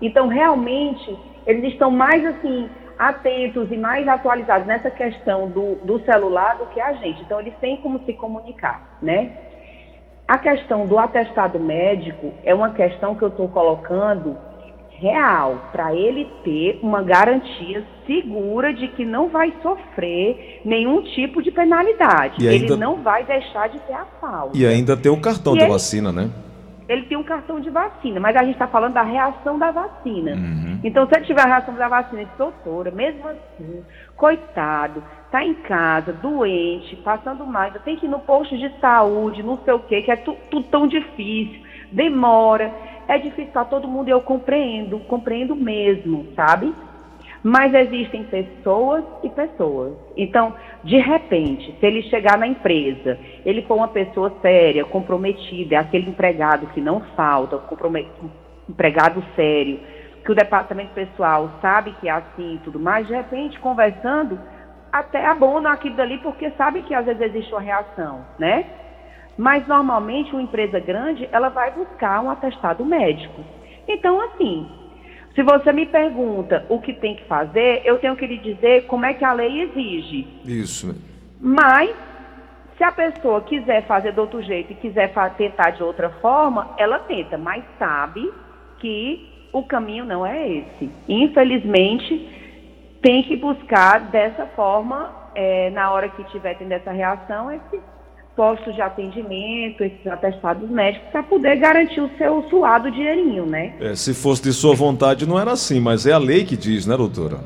Então, 0.02 0.30
realmente, 0.30 1.20
eles 1.46 1.74
estão 1.74 1.92
mais 1.92 2.26
assim 2.26 2.70
atentos 2.98 3.72
e 3.72 3.78
mais 3.78 4.08
atualizados 4.08 4.68
nessa 4.68 4.90
questão 4.90 5.50
do, 5.50 5.76
do 5.84 6.00
celular 6.06 6.58
do 6.58 6.66
que 6.68 6.82
a 6.82 6.94
gente. 6.94 7.22
Então, 7.22 7.40
eles 7.40 7.54
têm 7.60 7.78
como 7.78 8.04
se 8.06 8.14
comunicar, 8.14 8.98
né? 9.02 9.32
A 10.28 10.38
questão 10.38 10.86
do 10.86 11.00
atestado 11.00 11.60
médico 11.60 12.34
é 12.44 12.54
uma 12.54 12.72
questão 12.72 13.16
que 13.16 13.24
eu 13.24 13.30
estou 13.30 13.48
colocando 13.48 14.38
real, 15.00 15.70
para 15.72 15.96
ele 15.96 16.26
ter 16.44 16.80
uma 16.82 17.04
garantia 17.04 17.86
segura 18.06 18.74
de 18.74 18.88
que 18.90 19.06
não 19.06 19.30
vai 19.30 19.54
sofrer 19.62 20.62
nenhum 20.66 21.04
tipo 21.04 21.42
de 21.42 21.52
penalidade. 21.52 22.48
Ainda... 22.48 22.66
Ele 22.66 22.76
não 22.76 23.02
vai 23.04 23.24
deixar 23.24 23.70
de 23.70 23.80
ter 23.82 23.94
a 23.94 24.06
falta. 24.20 24.58
E 24.58 24.66
ainda 24.66 24.98
tem 24.98 25.12
o 25.12 25.22
cartão 25.22 25.54
e 25.54 25.60
de 25.60 25.64
ele... 25.64 25.72
vacina, 25.72 26.12
né? 26.12 26.30
Ele 26.88 27.04
tem 27.04 27.18
um 27.18 27.24
cartão 27.24 27.60
de 27.60 27.70
vacina, 27.70 28.20
mas 28.20 28.36
a 28.36 28.44
gente 28.44 28.54
está 28.54 28.68
falando 28.68 28.94
da 28.94 29.02
reação 29.02 29.60
da 29.60 29.72
vacina. 29.72 30.32
Uhum. 30.32 30.80
Então, 30.84 31.08
se 31.08 31.16
ele 31.16 31.26
tiver 31.26 31.42
a 31.42 31.48
reação 31.48 31.74
da 31.74 31.88
vacina 31.88 32.24
de 32.24 32.32
doutora, 32.38 32.92
mesmo 32.92 33.28
assim, 33.28 33.84
coitado, 34.16 35.04
está 35.26 35.44
em 35.44 35.54
casa, 35.56 36.14
doente, 36.14 36.96
passando 36.98 37.46
mais, 37.46 37.74
tem 37.84 37.98
que 37.98 38.06
ir 38.06 38.10
no 38.10 38.20
posto 38.20 38.58
de 38.58 38.70
saúde, 38.80 39.44
não 39.44 39.58
sei 39.66 39.74
o 39.74 39.80
quê, 39.80 40.02
que 40.02 40.12
é 40.12 40.16
tudo 40.16 40.38
tu, 40.50 40.64
tão 40.64 40.88
difícil, 40.88 41.62
demora, 41.92 42.74
é 43.08 43.18
difícil 43.18 43.52
para 43.52 43.66
todo 43.66 43.88
mundo 43.88 44.08
e 44.08 44.12
eu 44.12 44.22
compreendo, 44.22 45.00
compreendo 45.00 45.56
mesmo, 45.56 46.28
sabe? 46.36 46.74
Mas 47.50 47.74
existem 47.74 48.26
pessoas 48.26 49.06
e 49.24 49.30
pessoas. 49.30 49.94
Então, 50.18 50.54
de 50.84 50.98
repente, 50.98 51.74
se 51.80 51.86
ele 51.86 52.02
chegar 52.10 52.38
na 52.38 52.46
empresa, 52.46 53.18
ele 53.46 53.62
for 53.62 53.76
uma 53.76 53.88
pessoa 53.88 54.34
séria, 54.42 54.84
comprometida, 54.84 55.76
é 55.76 55.78
aquele 55.78 56.10
empregado 56.10 56.68
que 56.74 56.82
não 56.82 57.00
falta, 57.16 57.58
empregado 58.68 59.24
sério, 59.34 59.80
que 60.26 60.32
o 60.34 60.36
departamento 60.36 60.94
pessoal 60.94 61.50
sabe 61.62 61.96
que 62.02 62.10
é 62.10 62.12
assim 62.12 62.56
e 62.56 62.60
tudo 62.66 62.82
mais, 62.82 63.08
de 63.08 63.14
repente, 63.14 63.58
conversando, 63.62 64.38
até 64.92 65.26
abona 65.26 65.72
aquilo 65.72 65.96
dali, 65.96 66.18
porque 66.18 66.52
sabe 66.58 66.82
que 66.82 66.94
às 66.94 67.06
vezes 67.06 67.22
existe 67.22 67.54
uma 67.54 67.62
reação, 67.62 68.26
né? 68.38 68.66
Mas 69.38 69.66
normalmente 69.66 70.34
uma 70.34 70.42
empresa 70.42 70.82
grande, 70.82 71.30
ela 71.32 71.48
vai 71.48 71.72
buscar 71.72 72.22
um 72.22 72.30
atestado 72.30 72.84
médico. 72.84 73.42
Então, 73.88 74.20
assim, 74.20 74.68
se 75.38 75.44
você 75.44 75.72
me 75.72 75.86
pergunta 75.86 76.66
o 76.68 76.82
que 76.82 76.92
tem 76.92 77.16
que 77.16 77.24
fazer, 77.26 77.84
eu 77.86 78.00
tenho 78.00 78.16
que 78.16 78.26
lhe 78.26 78.40
dizer 78.40 78.88
como 78.88 79.06
é 79.06 79.14
que 79.14 79.24
a 79.24 79.34
lei 79.34 79.62
exige. 79.62 80.28
Isso. 80.44 81.00
Mas, 81.40 81.96
se 82.76 82.84
a 82.84 82.92
pessoa 82.92 83.42
quiser 83.42 83.86
fazer 83.86 84.14
de 84.14 84.20
outro 84.20 84.42
jeito 84.42 84.74
e 84.74 84.76
quiser 84.76 85.14
tentar 85.38 85.70
de 85.70 85.84
outra 85.84 86.10
forma, 86.22 86.74
ela 86.76 86.98
tenta, 86.98 87.38
mas 87.38 87.64
sabe 87.78 88.34
que 88.80 89.48
o 89.54 89.62
caminho 89.62 90.06
não 90.06 90.26
é 90.26 90.50
esse. 90.50 90.90
Infelizmente, 91.08 92.98
tem 93.00 93.22
que 93.22 93.36
buscar 93.36 94.10
dessa 94.10 94.48
forma, 94.48 95.30
é, 95.36 95.70
na 95.70 95.92
hora 95.92 96.10
que 96.10 96.24
tiver 96.32 96.56
tendo 96.56 96.72
essa 96.72 96.92
reação, 96.92 97.52
esse 97.52 97.80
postos 98.38 98.76
de 98.76 98.82
atendimento, 98.82 99.84
esses 99.84 100.06
atestados 100.06 100.70
médicos, 100.70 101.10
para 101.10 101.24
poder 101.24 101.56
garantir 101.56 102.00
o 102.00 102.10
seu 102.20 102.44
suado 102.44 102.92
dinheirinho, 102.92 103.48
né? 103.48 103.74
É, 103.82 103.96
se 103.96 104.14
fosse 104.14 104.44
de 104.44 104.54
sua 104.54 104.76
vontade, 104.76 105.28
não 105.28 105.40
era 105.40 105.52
assim, 105.52 105.80
mas 105.80 106.06
é 106.06 106.14
a 106.14 106.20
lei 106.20 106.46
que 106.46 106.56
diz, 106.56 106.86
né, 106.86 106.96
doutora? 106.96 107.40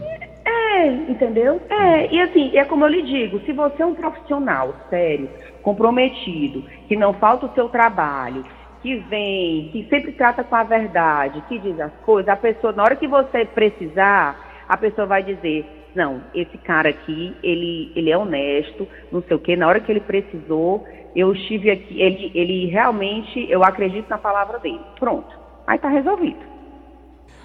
É, 0.45 0.87
entendeu? 1.09 1.61
É, 1.69 2.13
e 2.13 2.19
assim, 2.19 2.57
é 2.57 2.65
como 2.65 2.83
eu 2.83 2.89
lhe 2.89 3.03
digo, 3.03 3.39
se 3.45 3.53
você 3.53 3.81
é 3.81 3.85
um 3.85 3.95
profissional 3.95 4.75
sério, 4.89 5.29
comprometido, 5.63 6.63
que 6.89 6.97
não 6.97 7.13
falta 7.13 7.45
o 7.45 7.53
seu 7.53 7.69
trabalho, 7.69 8.43
que 8.81 8.95
vem, 8.95 9.69
que 9.71 9.87
sempre 9.89 10.11
trata 10.11 10.43
com 10.43 10.55
a 10.55 10.63
verdade, 10.63 11.41
que 11.47 11.57
diz 11.57 11.79
as 11.79 11.93
coisas, 12.03 12.27
a 12.27 12.35
pessoa, 12.35 12.73
na 12.73 12.83
hora 12.83 12.95
que 12.97 13.07
você 13.07 13.45
precisar, 13.45 14.63
a 14.67 14.75
pessoa 14.75 15.07
vai 15.07 15.23
dizer, 15.23 15.65
não, 15.95 16.21
esse 16.33 16.57
cara 16.59 16.89
aqui, 16.89 17.35
ele, 17.43 17.91
ele 17.95 18.09
é 18.09 18.17
honesto, 18.17 18.87
não 19.11 19.21
sei 19.23 19.35
o 19.35 19.39
quê, 19.39 19.55
na 19.55 19.67
hora 19.67 19.79
que 19.79 19.91
ele 19.91 19.99
precisou, 19.99 20.85
eu 21.15 21.33
estive 21.33 21.69
aqui, 21.69 22.01
ele, 22.01 22.31
ele 22.33 22.65
realmente, 22.67 23.45
eu 23.49 23.63
acredito 23.63 24.09
na 24.09 24.17
palavra 24.17 24.59
dele. 24.59 24.81
Pronto, 24.99 25.37
aí 25.67 25.75
está 25.75 25.89
resolvido. 25.89 26.39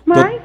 Mas 0.05 0.41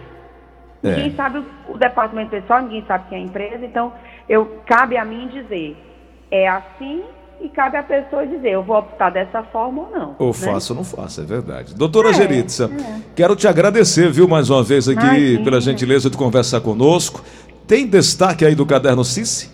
Tô... 0.81 0.87
ninguém 0.89 1.07
é. 1.07 1.11
sabe 1.11 1.39
o, 1.39 1.73
o, 1.73 1.77
departamento 1.77 2.31
pessoal, 2.31 2.61
ninguém 2.63 2.83
sabe 2.87 3.09
quem 3.09 3.19
é 3.19 3.21
a 3.21 3.25
empresa, 3.25 3.65
então 3.65 3.93
eu 4.27 4.61
cabe 4.65 4.97
a 4.97 5.05
mim 5.05 5.27
dizer, 5.27 5.77
é 6.31 6.47
assim 6.47 7.03
e 7.43 7.49
cabe 7.49 7.75
à 7.75 7.81
pessoa 7.81 8.25
dizer, 8.25 8.51
eu 8.51 8.63
vou 8.63 8.77
optar 8.77 9.09
dessa 9.09 9.41
forma 9.43 9.81
ou 9.81 9.91
não. 9.91 10.15
Ou 10.19 10.27
né? 10.27 10.33
faço 10.33 10.73
ou 10.73 10.77
não 10.77 10.83
faço, 10.83 11.21
é 11.21 11.23
verdade. 11.23 11.73
Doutora 11.73 12.09
é, 12.09 12.13
Geritza, 12.13 12.65
é. 12.71 13.01
quero 13.15 13.35
te 13.35 13.47
agradecer, 13.47 14.11
viu, 14.11 14.27
mais 14.27 14.49
uma 14.49 14.63
vez 14.63 14.87
aqui, 14.87 15.03
Imagina. 15.03 15.43
pela 15.43 15.59
gentileza 15.59 16.09
de 16.09 16.17
conversar 16.17 16.61
conosco. 16.61 17.23
Tem 17.71 17.87
destaque 17.87 18.43
aí 18.43 18.53
do 18.53 18.65
caderno 18.65 19.01
Cici? 19.01 19.49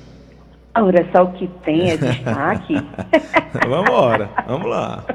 Olha 0.73 1.07
só 1.11 1.25
o 1.25 1.33
que 1.33 1.47
tem 1.63 1.91
é 1.91 1.97
destaque. 1.97 2.73
vamos 3.69 3.87
embora, 3.87 4.29
vamos 4.47 4.67
lá. 4.67 5.05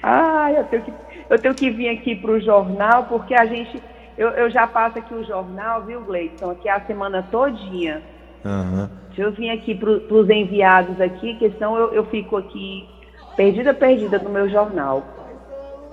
Ah, 0.00 0.52
eu 0.52 0.62
tenho 0.66 0.82
que, 0.84 0.92
eu 1.28 1.38
tenho 1.40 1.54
que 1.56 1.70
vir 1.70 1.88
aqui 1.88 2.14
para 2.14 2.30
o 2.30 2.40
jornal, 2.40 3.06
porque 3.06 3.34
a 3.34 3.44
gente. 3.46 3.82
Eu, 4.16 4.28
eu 4.28 4.48
já 4.48 4.68
passo 4.68 5.00
aqui 5.00 5.12
o 5.12 5.24
jornal, 5.24 5.82
viu, 5.84 6.02
Gleison? 6.02 6.52
Aqui 6.52 6.68
a 6.68 6.80
semana 6.82 7.26
todinha. 7.32 8.00
Uhum. 8.44 8.88
Deixa 9.08 9.22
eu 9.22 9.32
vir 9.32 9.50
aqui 9.50 9.74
para 9.74 9.90
os 9.90 10.30
enviados 10.30 11.00
aqui, 11.00 11.34
que 11.34 11.50
senão 11.50 11.76
eu, 11.76 11.94
eu 11.94 12.06
fico 12.06 12.36
aqui 12.36 12.88
perdida, 13.36 13.74
perdida 13.74 14.20
no 14.20 14.30
meu 14.30 14.48
jornal. 14.48 15.04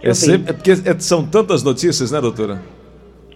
É, 0.04 0.14
sempre, 0.14 0.52
é, 0.52 0.54
porque 0.54 0.72
é, 0.72 1.00
são 1.00 1.26
tantas 1.26 1.64
notícias, 1.64 2.12
né, 2.12 2.22
doutora? 2.22 2.62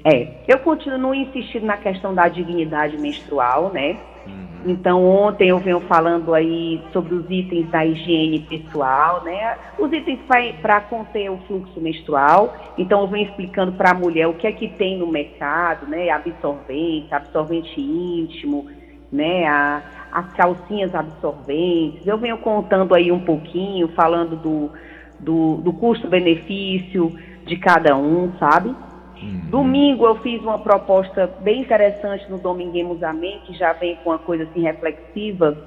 É, 0.10 0.26
eu 0.48 0.60
continuo 0.60 1.14
insistindo 1.14 1.66
na 1.66 1.76
questão 1.76 2.16
da 2.16 2.30
dignidade 2.30 2.98
menstrual, 2.98 3.74
né? 3.74 3.98
Uhum. 4.26 4.72
Então, 4.72 5.06
ontem 5.06 5.50
eu 5.50 5.60
venho 5.60 5.82
falando 5.82 6.34
aí 6.34 6.82
sobre 6.94 7.14
os 7.14 7.30
itens 7.30 7.70
da 7.70 7.86
higiene 7.86 8.40
pessoal, 8.40 9.22
né? 9.26 9.58
Os 9.78 9.92
itens 9.92 10.22
para 10.62 10.80
conter 10.80 11.30
o 11.30 11.38
fluxo 11.40 11.82
menstrual. 11.82 12.56
Então, 12.78 13.02
eu 13.02 13.08
venho 13.08 13.28
explicando 13.28 13.74
para 13.74 13.92
a 13.92 13.94
mulher 13.94 14.28
o 14.28 14.36
que 14.36 14.48
é 14.48 14.52
que 14.54 14.70
tem 14.70 14.98
no 14.98 15.08
mercado, 15.08 15.86
né? 15.88 16.10
Absorvente, 16.10 17.14
absorvente 17.14 17.82
íntimo, 17.82 18.66
né? 19.12 19.46
A, 19.46 19.82
as 20.14 20.32
calcinhas 20.36 20.96
absorventes. 20.96 22.08
Eu 22.08 22.18
venho 22.18 22.38
contando 22.38 22.96
aí 22.96 23.12
um 23.12 23.20
pouquinho, 23.20 23.90
falando 23.90 24.38
do, 24.38 24.72
do, 25.20 25.58
do 25.58 25.74
custo-benefício 25.74 27.14
de 27.46 27.58
cada 27.58 27.98
um, 27.98 28.32
sabe? 28.40 28.74
Uhum. 29.22 29.50
Domingo 29.50 30.06
eu 30.06 30.16
fiz 30.18 30.42
uma 30.42 30.60
proposta 30.60 31.28
bem 31.42 31.62
interessante 31.62 32.30
no 32.30 32.38
Dominguemos 32.38 33.02
Amém, 33.04 33.42
que 33.46 33.54
já 33.54 33.74
vem 33.74 33.96
com 34.04 34.12
uma 34.12 34.20
coisa 34.20 34.44
assim 34.44 34.62
reflexiva, 34.62 35.58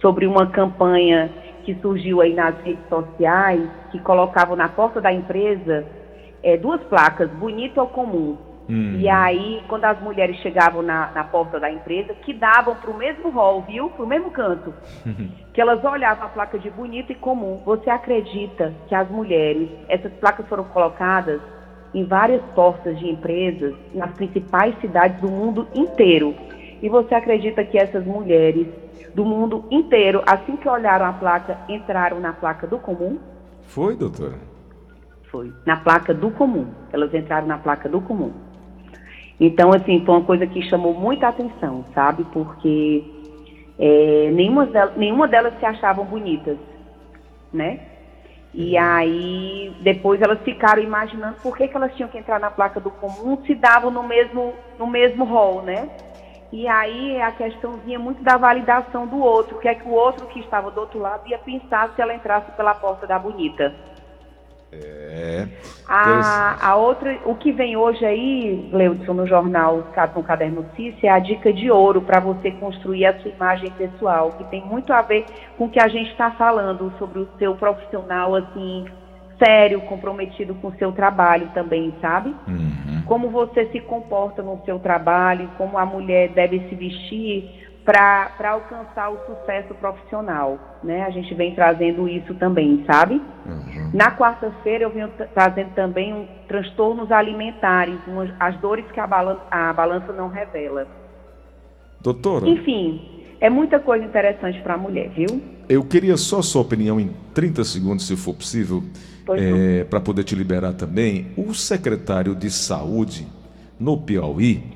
sobre 0.00 0.26
uma 0.26 0.46
campanha 0.46 1.30
que 1.64 1.74
surgiu 1.76 2.20
aí 2.20 2.34
nas 2.34 2.56
redes 2.62 2.86
sociais, 2.88 3.68
que 3.90 3.98
colocavam 4.00 4.56
na 4.56 4.68
porta 4.68 5.00
da 5.00 5.12
empresa 5.12 5.86
é, 6.42 6.56
duas 6.56 6.82
placas, 6.84 7.30
bonito 7.30 7.78
ou 7.78 7.86
comum. 7.86 8.36
Uhum. 8.68 8.96
E 8.98 9.08
aí, 9.08 9.62
quando 9.68 9.84
as 9.84 10.00
mulheres 10.00 10.36
chegavam 10.36 10.82
na, 10.82 11.10
na 11.12 11.24
porta 11.24 11.60
da 11.60 11.70
empresa, 11.70 12.14
que 12.14 12.32
davam 12.32 12.74
para 12.76 12.90
o 12.90 12.96
mesmo 12.96 13.30
hall, 13.30 13.62
viu? 13.62 13.90
Para 13.90 14.04
o 14.04 14.08
mesmo 14.08 14.30
canto. 14.30 14.72
Uhum. 15.04 15.30
Que 15.54 15.60
elas 15.60 15.84
olhavam 15.84 16.26
a 16.26 16.30
placa 16.30 16.58
de 16.58 16.68
bonito 16.68 17.12
e 17.12 17.14
comum. 17.14 17.62
Você 17.64 17.88
acredita 17.88 18.74
que 18.88 18.94
as 18.94 19.08
mulheres, 19.08 19.68
essas 19.88 20.12
placas 20.14 20.48
foram 20.48 20.64
colocadas 20.64 21.40
em 21.94 22.04
várias 22.04 22.42
portas 22.54 22.98
de 22.98 23.08
empresas 23.08 23.74
nas 23.94 24.10
principais 24.12 24.74
cidades 24.80 25.20
do 25.20 25.28
mundo 25.30 25.68
inteiro. 25.74 26.34
E 26.82 26.88
você 26.88 27.14
acredita 27.14 27.64
que 27.64 27.78
essas 27.78 28.04
mulheres 28.04 28.66
do 29.14 29.24
mundo 29.24 29.64
inteiro, 29.70 30.22
assim 30.26 30.56
que 30.56 30.68
olharam 30.68 31.06
a 31.06 31.12
placa, 31.12 31.56
entraram 31.68 32.18
na 32.18 32.32
placa 32.32 32.66
do 32.66 32.78
comum? 32.78 33.18
Foi, 33.62 33.96
doutora? 33.96 34.34
Foi, 35.30 35.52
na 35.64 35.76
placa 35.76 36.12
do 36.12 36.30
comum. 36.32 36.66
Elas 36.92 37.14
entraram 37.14 37.46
na 37.46 37.58
placa 37.58 37.88
do 37.88 38.00
comum. 38.00 38.32
Então, 39.38 39.70
assim, 39.72 40.04
foi 40.04 40.14
uma 40.14 40.24
coisa 40.24 40.46
que 40.46 40.62
chamou 40.62 40.94
muita 40.94 41.28
atenção, 41.28 41.84
sabe? 41.94 42.24
Porque 42.32 43.04
é, 43.78 44.30
nenhuma, 44.32 44.66
delas, 44.66 44.96
nenhuma 44.96 45.26
delas 45.26 45.58
se 45.58 45.66
achavam 45.66 46.04
bonitas, 46.04 46.56
né? 47.52 47.80
E 48.56 48.78
aí, 48.78 49.74
depois 49.80 50.22
elas 50.22 50.40
ficaram 50.42 50.80
imaginando 50.80 51.36
por 51.42 51.56
que, 51.56 51.66
que 51.66 51.76
elas 51.76 51.92
tinham 51.96 52.08
que 52.08 52.16
entrar 52.16 52.38
na 52.38 52.52
placa 52.52 52.78
do 52.78 52.88
comum 52.88 53.42
se 53.44 53.54
davam 53.54 53.90
no 53.90 54.04
mesmo, 54.04 54.54
no 54.78 54.86
mesmo 54.86 55.24
rol, 55.24 55.62
né? 55.62 55.88
E 56.52 56.68
aí 56.68 57.20
a 57.20 57.32
questão 57.32 57.72
vinha 57.78 57.98
muito 57.98 58.22
da 58.22 58.36
validação 58.36 59.08
do 59.08 59.18
outro, 59.18 59.56
o 59.56 59.60
que 59.60 59.66
é 59.66 59.74
que 59.74 59.88
o 59.88 59.90
outro 59.90 60.24
que 60.28 60.38
estava 60.38 60.70
do 60.70 60.80
outro 60.80 61.00
lado 61.00 61.28
ia 61.28 61.38
pensar 61.38 61.92
se 61.96 62.00
ela 62.00 62.14
entrasse 62.14 62.52
pela 62.52 62.76
porta 62.76 63.08
da 63.08 63.18
bonita. 63.18 63.74
É. 64.82 65.48
A, 65.86 66.70
a 66.70 66.76
outra, 66.76 67.18
o 67.24 67.34
que 67.34 67.52
vem 67.52 67.76
hoje 67.76 68.04
aí, 68.04 68.68
Leudson, 68.72 69.12
no 69.12 69.26
jornal 69.26 69.84
no 70.16 70.22
Caderno 70.22 70.62
Notícia, 70.62 71.08
é 71.08 71.10
a 71.10 71.18
dica 71.18 71.52
de 71.52 71.70
ouro 71.70 72.00
para 72.00 72.20
você 72.20 72.50
construir 72.52 73.06
a 73.06 73.18
sua 73.20 73.30
imagem 73.30 73.70
pessoal, 73.72 74.32
que 74.32 74.44
tem 74.44 74.64
muito 74.64 74.92
a 74.92 75.02
ver 75.02 75.26
com 75.58 75.66
o 75.66 75.70
que 75.70 75.80
a 75.80 75.88
gente 75.88 76.10
está 76.10 76.30
falando 76.32 76.92
sobre 76.98 77.20
o 77.20 77.28
seu 77.38 77.54
profissional, 77.54 78.34
assim, 78.34 78.86
sério, 79.38 79.80
comprometido 79.82 80.54
com 80.54 80.68
o 80.68 80.76
seu 80.76 80.90
trabalho 80.92 81.50
também, 81.52 81.94
sabe? 82.00 82.34
Uhum. 82.48 83.02
Como 83.04 83.28
você 83.28 83.66
se 83.66 83.80
comporta 83.80 84.42
no 84.42 84.62
seu 84.64 84.78
trabalho, 84.78 85.50
como 85.58 85.76
a 85.76 85.84
mulher 85.84 86.30
deve 86.30 86.60
se 86.68 86.74
vestir 86.74 87.63
para 87.84 88.50
alcançar 88.50 89.10
o 89.10 89.18
sucesso 89.26 89.74
profissional, 89.74 90.58
né? 90.82 91.02
A 91.02 91.10
gente 91.10 91.34
vem 91.34 91.54
trazendo 91.54 92.08
isso 92.08 92.34
também, 92.34 92.82
sabe? 92.86 93.20
Uhum. 93.44 93.90
Na 93.92 94.16
quarta-feira 94.16 94.84
eu 94.84 94.90
venho 94.90 95.10
trazendo 95.34 95.74
também 95.74 96.14
um 96.14 96.26
transtornos 96.48 97.12
alimentares, 97.12 97.98
umas, 98.06 98.30
as 98.40 98.58
dores 98.60 98.86
que 98.90 98.98
a 98.98 99.06
balança, 99.06 99.42
a 99.50 99.72
balança 99.72 100.12
não 100.12 100.28
revela. 100.28 100.86
Doutora. 102.00 102.48
Enfim, 102.48 103.24
é 103.38 103.50
muita 103.50 103.78
coisa 103.78 104.04
interessante 104.04 104.60
para 104.62 104.74
a 104.74 104.78
mulher, 104.78 105.10
viu? 105.10 105.42
Eu 105.68 105.84
queria 105.84 106.16
só 106.16 106.40
sua 106.40 106.62
opinião 106.62 106.98
em 106.98 107.10
30 107.34 107.64
segundos, 107.64 108.06
se 108.06 108.16
for 108.16 108.34
possível, 108.34 108.82
é, 109.28 109.84
para 109.84 110.00
poder 110.00 110.24
te 110.24 110.34
liberar 110.34 110.72
também. 110.72 111.26
O 111.36 111.52
secretário 111.52 112.34
de 112.34 112.50
Saúde 112.50 113.26
no 113.78 113.98
Piauí, 113.98 114.73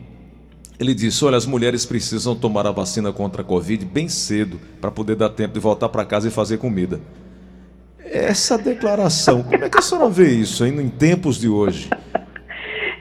ele 0.78 0.94
disse: 0.94 1.24
Olha, 1.24 1.36
as 1.36 1.46
mulheres 1.46 1.84
precisam 1.84 2.34
tomar 2.34 2.66
a 2.66 2.70
vacina 2.70 3.12
contra 3.12 3.42
a 3.42 3.44
Covid 3.44 3.84
bem 3.84 4.08
cedo 4.08 4.58
para 4.80 4.90
poder 4.90 5.16
dar 5.16 5.30
tempo 5.30 5.54
de 5.54 5.60
voltar 5.60 5.88
para 5.88 6.04
casa 6.04 6.28
e 6.28 6.30
fazer 6.30 6.58
comida. 6.58 7.00
Essa 7.98 8.56
declaração, 8.56 9.42
como 9.42 9.64
é 9.64 9.68
que 9.68 9.78
a 9.78 9.82
senhora 9.82 10.08
vê 10.08 10.30
isso 10.30 10.64
ainda 10.64 10.82
em 10.82 10.88
tempos 10.88 11.36
de 11.38 11.48
hoje? 11.48 11.90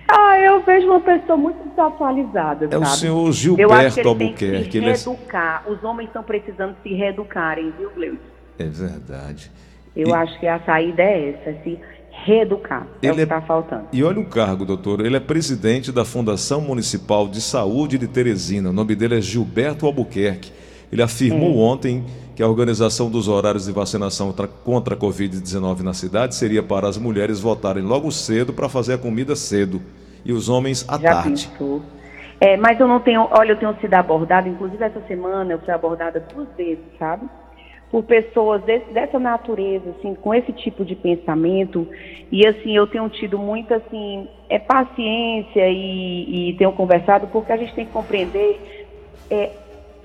Ah, 0.10 0.40
eu 0.40 0.58
eu 0.58 0.64
vejo 0.64 0.88
uma 0.88 1.00
pessoa 1.00 1.38
muito 1.38 1.70
desatualizada, 1.70 2.66
é 2.66 2.70
sabe? 2.70 2.84
o 2.84 2.88
senhor 2.88 3.32
Gilberto 3.32 4.08
Albuquerque. 4.08 4.40
Tem 4.52 4.64
que 4.64 4.98
se 4.98 5.10
reeducar. 5.10 5.64
É... 5.66 5.72
Os 5.72 5.84
homens 5.84 6.08
estão 6.08 6.24
precisando 6.24 6.76
se 6.82 6.94
reeducarem, 6.94 7.72
viu, 7.78 7.92
Gleus? 7.92 8.18
É 8.58 8.66
verdade. 8.66 9.52
Eu 9.96 10.10
e... 10.10 10.14
acho 10.14 10.40
que 10.40 10.48
a 10.48 10.60
saída 10.62 11.04
é 11.04 11.30
essa, 11.30 11.64
se 11.64 11.80
reeducar. 12.26 12.88
É 13.02 13.08
ele 13.08 13.14
o 13.14 13.16
que 13.16 13.22
está 13.24 13.38
é... 13.38 13.42
faltando. 13.42 13.84
E 13.92 14.04
olha 14.04 14.20
o 14.20 14.26
cargo, 14.26 14.66
doutor. 14.66 15.06
Ele 15.06 15.16
é 15.16 15.20
presidente 15.20 15.92
da 15.92 16.04
Fundação 16.04 16.62
Municipal 16.62 17.28
de 17.28 17.42
Saúde 17.42 17.98
de 17.98 18.08
Teresina. 18.08 18.70
O 18.70 18.74
nome 18.74 18.96
dele 18.96 19.18
é 19.18 19.22
Gilberto 19.22 19.86
Albuquerque. 19.86 20.52
Ele 20.92 21.02
afirmou 21.02 21.52
é. 21.52 21.72
ontem 21.72 22.06
que 22.36 22.44
a 22.44 22.48
organização 22.48 23.10
dos 23.10 23.28
horários 23.28 23.66
de 23.66 23.72
vacinação 23.72 24.34
contra 24.64 24.94
a 24.94 24.98
Covid-19 24.98 25.82
na 25.82 25.94
cidade 25.94 26.36
seria 26.36 26.62
para 26.62 26.88
as 26.88 26.98
mulheres 26.98 27.40
votarem 27.40 27.84
logo 27.84 28.12
cedo 28.12 28.54
para 28.54 28.70
fazer 28.70 28.94
a 28.94 28.98
comida 28.98 29.36
cedo 29.36 29.82
e 30.24 30.32
os 30.32 30.48
homens 30.48 30.86
à 30.88 31.00
Já 31.00 31.14
tarde. 31.14 31.48
Pensou. 31.48 31.82
É, 32.40 32.56
mas 32.56 32.80
eu 32.80 32.88
não 32.88 33.00
tenho, 33.00 33.28
olha, 33.32 33.54
eu 33.54 33.58
tenho 33.58 33.76
sido 33.82 33.94
abordada, 33.96 34.48
inclusive 34.48 34.84
essa 34.84 35.02
semana 35.08 35.54
eu 35.54 35.60
fui 35.60 35.74
abordada 35.74 36.24
duas 36.32 36.48
vezes, 36.56 36.84
sabe? 37.00 37.28
Por 37.92 38.04
pessoas 38.04 38.62
desse, 38.64 38.92
dessa 38.92 39.18
natureza, 39.18 39.96
assim, 39.98 40.14
com 40.16 40.34
esse 40.34 40.52
tipo 40.52 40.84
de 40.84 40.96
pensamento. 40.96 41.88
E 42.32 42.46
assim, 42.46 42.76
eu 42.76 42.86
tenho 42.86 43.08
tido 43.10 43.38
muita 43.38 43.78
assim, 43.78 44.28
é, 44.50 44.60
paciência 44.60 45.70
e, 45.70 46.50
e 46.50 46.54
tenho 46.58 46.74
conversado, 46.74 47.28
porque 47.28 47.52
a 47.52 47.58
gente 47.58 47.74
tem 47.74 47.86
que 47.86 47.94
compreender 47.94 48.60
é, 49.32 49.52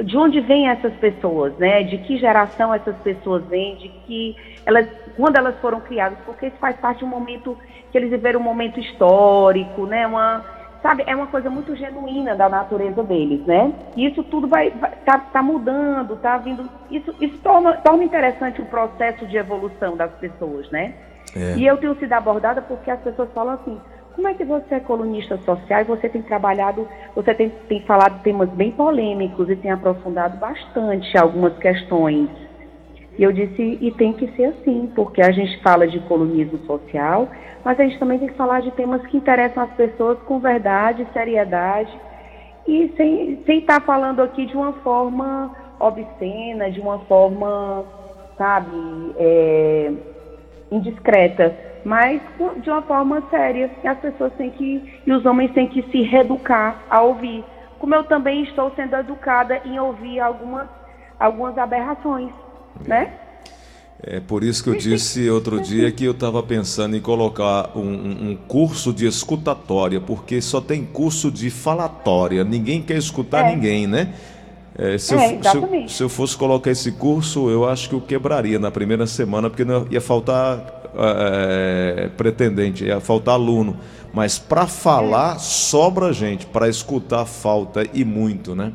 de 0.02 0.16
onde 0.16 0.40
vêm 0.40 0.68
essas 0.68 0.92
pessoas, 0.94 1.56
né? 1.58 1.82
De 1.82 1.98
que 1.98 2.18
geração 2.18 2.72
essas 2.72 2.96
pessoas 2.98 3.44
vêm, 3.46 3.76
de 3.76 3.88
que 4.06 4.36
elas, 4.64 4.86
quando 5.16 5.36
elas 5.36 5.58
foram 5.60 5.80
criadas, 5.80 6.18
porque 6.24 6.46
isso 6.46 6.56
faz 6.58 6.76
parte 6.76 6.98
de 6.98 7.04
um 7.04 7.08
momento 7.08 7.56
que 7.90 7.98
eles 7.98 8.10
viveram 8.10 8.40
um 8.40 8.44
momento 8.44 8.80
histórico, 8.80 9.86
né? 9.86 10.06
Uma, 10.06 10.44
sabe, 10.82 11.04
é 11.06 11.14
uma 11.14 11.28
coisa 11.28 11.48
muito 11.48 11.74
genuína 11.76 12.34
da 12.34 12.48
natureza 12.48 13.02
deles, 13.02 13.46
né? 13.46 13.72
E 13.96 14.06
isso 14.06 14.22
tudo 14.24 14.48
vai, 14.48 14.70
vai 14.70 14.90
tá, 15.04 15.18
tá, 15.18 15.42
mudando, 15.42 16.16
tá 16.16 16.36
vindo, 16.38 16.68
isso, 16.90 17.14
isso 17.20 17.38
torna, 17.38 17.74
torna 17.74 18.02
interessante 18.02 18.60
o 18.60 18.66
processo 18.66 19.24
de 19.26 19.36
evolução 19.36 19.96
das 19.96 20.10
pessoas, 20.14 20.68
né? 20.70 20.94
É. 21.36 21.56
E 21.56 21.66
eu 21.66 21.76
tenho 21.76 21.94
sido 21.98 22.12
abordada 22.12 22.60
porque 22.60 22.90
as 22.90 23.00
pessoas 23.00 23.30
falam 23.32 23.54
assim, 23.54 23.80
como 24.14 24.28
é 24.28 24.34
que 24.34 24.44
você 24.44 24.74
é 24.74 24.80
colunista 24.80 25.38
social 25.38 25.80
e 25.80 25.84
você 25.84 26.08
tem 26.08 26.20
trabalhado, 26.20 26.86
você 27.14 27.32
tem, 27.32 27.48
tem 27.68 27.80
falado 27.82 28.22
temas 28.22 28.48
bem 28.50 28.72
polêmicos 28.72 29.48
e 29.48 29.56
tem 29.56 29.70
aprofundado 29.70 30.36
bastante 30.36 31.16
algumas 31.16 31.56
questões. 31.58 32.28
E 33.18 33.22
eu 33.22 33.32
disse, 33.32 33.78
e 33.80 33.90
tem 33.92 34.12
que 34.12 34.26
ser 34.36 34.46
assim, 34.46 34.90
porque 34.94 35.20
a 35.20 35.30
gente 35.30 35.62
fala 35.62 35.86
de 35.86 36.00
colunismo 36.00 36.58
social, 36.66 37.28
mas 37.64 37.78
a 37.78 37.84
gente 37.84 37.98
também 37.98 38.18
tem 38.18 38.28
que 38.28 38.34
falar 38.34 38.60
de 38.60 38.70
temas 38.72 39.04
que 39.06 39.16
interessam 39.16 39.62
as 39.62 39.70
pessoas 39.72 40.18
com 40.20 40.38
verdade, 40.40 41.06
seriedade, 41.12 41.92
e 42.66 42.92
sem, 42.96 43.42
sem 43.44 43.58
estar 43.58 43.80
tá 43.80 43.86
falando 43.86 44.22
aqui 44.22 44.46
de 44.46 44.56
uma 44.56 44.72
forma 44.74 45.54
obscena, 45.78 46.70
de 46.70 46.80
uma 46.80 47.00
forma, 47.00 47.84
sabe, 48.38 48.70
é, 49.18 49.92
indiscreta 50.70 51.72
mas 51.84 52.20
de 52.62 52.70
uma 52.70 52.82
forma 52.82 53.22
séria. 53.30 53.70
E 53.82 53.88
as 53.88 53.98
pessoas 53.98 54.32
têm 54.34 54.50
que, 54.50 55.00
e 55.06 55.12
os 55.12 55.24
homens 55.24 55.52
têm 55.52 55.68
que 55.68 55.82
se 55.90 56.02
reeducar 56.02 56.82
a 56.88 57.00
ouvir. 57.02 57.44
Como 57.78 57.94
eu 57.94 58.04
também 58.04 58.44
estou 58.44 58.70
sendo 58.76 58.94
educada 58.96 59.60
em 59.64 59.78
ouvir 59.78 60.20
algumas, 60.20 60.68
algumas 61.18 61.58
aberrações, 61.58 62.30
né? 62.86 63.12
É 64.04 64.18
por 64.18 64.42
isso 64.42 64.64
que 64.64 64.70
eu 64.70 64.76
disse 64.76 65.30
outro 65.30 65.60
dia 65.60 65.92
que 65.92 66.04
eu 66.04 66.10
estava 66.10 66.42
pensando 66.42 66.96
em 66.96 67.00
colocar 67.00 67.70
um, 67.76 68.30
um, 68.30 68.38
curso 68.48 68.92
de 68.92 69.06
escutatória, 69.06 70.00
porque 70.00 70.40
só 70.40 70.60
tem 70.60 70.84
curso 70.84 71.30
de 71.30 71.50
falatória, 71.50 72.42
ninguém 72.42 72.82
quer 72.82 72.96
escutar 72.96 73.48
é. 73.48 73.54
ninguém, 73.54 73.86
né? 73.86 74.12
É, 74.76 74.98
se, 74.98 75.14
é, 75.14 75.36
eu, 75.36 75.42
se, 75.42 75.56
eu, 75.56 75.88
se, 75.88 76.02
eu, 76.02 76.08
fosse 76.08 76.36
colocar 76.36 76.70
esse 76.70 76.90
curso, 76.92 77.48
eu 77.48 77.68
acho 77.68 77.88
que 77.88 77.94
eu 77.94 78.00
quebraria 78.00 78.58
na 78.58 78.72
primeira 78.72 79.06
semana, 79.06 79.48
porque 79.48 79.64
não, 79.64 79.86
ia 79.88 80.00
faltar 80.00 80.82
é, 80.96 82.10
pretendente, 82.16 82.84
ia 82.84 82.98
faltar 82.98 83.34
aluno. 83.34 83.76
Mas 84.12 84.38
para 84.38 84.66
falar, 84.66 85.38
sobra 85.38 86.12
gente, 86.12 86.44
para 86.46 86.68
escutar, 86.68 87.24
falta 87.24 87.84
e 87.94 88.04
muito, 88.04 88.54
né? 88.54 88.72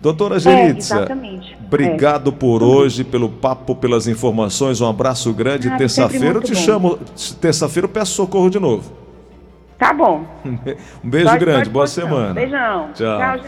Doutora 0.00 0.38
Geritza, 0.38 1.08
é, 1.10 1.64
obrigado 1.66 2.30
é. 2.30 2.32
por 2.32 2.62
hoje, 2.62 3.02
pelo 3.02 3.28
papo, 3.28 3.74
pelas 3.74 4.06
informações. 4.06 4.80
Um 4.80 4.88
abraço 4.88 5.32
grande. 5.32 5.68
Ah, 5.68 5.76
terça-feira 5.76 6.38
eu 6.38 6.42
te 6.42 6.54
bom. 6.54 6.60
chamo. 6.60 6.98
Terça-feira 7.40 7.86
eu 7.86 7.90
peço 7.90 8.12
socorro 8.12 8.48
de 8.48 8.60
novo. 8.60 8.92
Tá 9.76 9.92
bom. 9.92 10.24
um 11.04 11.10
beijo 11.10 11.36
grande, 11.38 11.68
boa 11.68 11.86
semana. 11.86 12.32
Beijão. 12.32 12.90
Tchau. 12.94 13.18
Tchau 13.18 13.38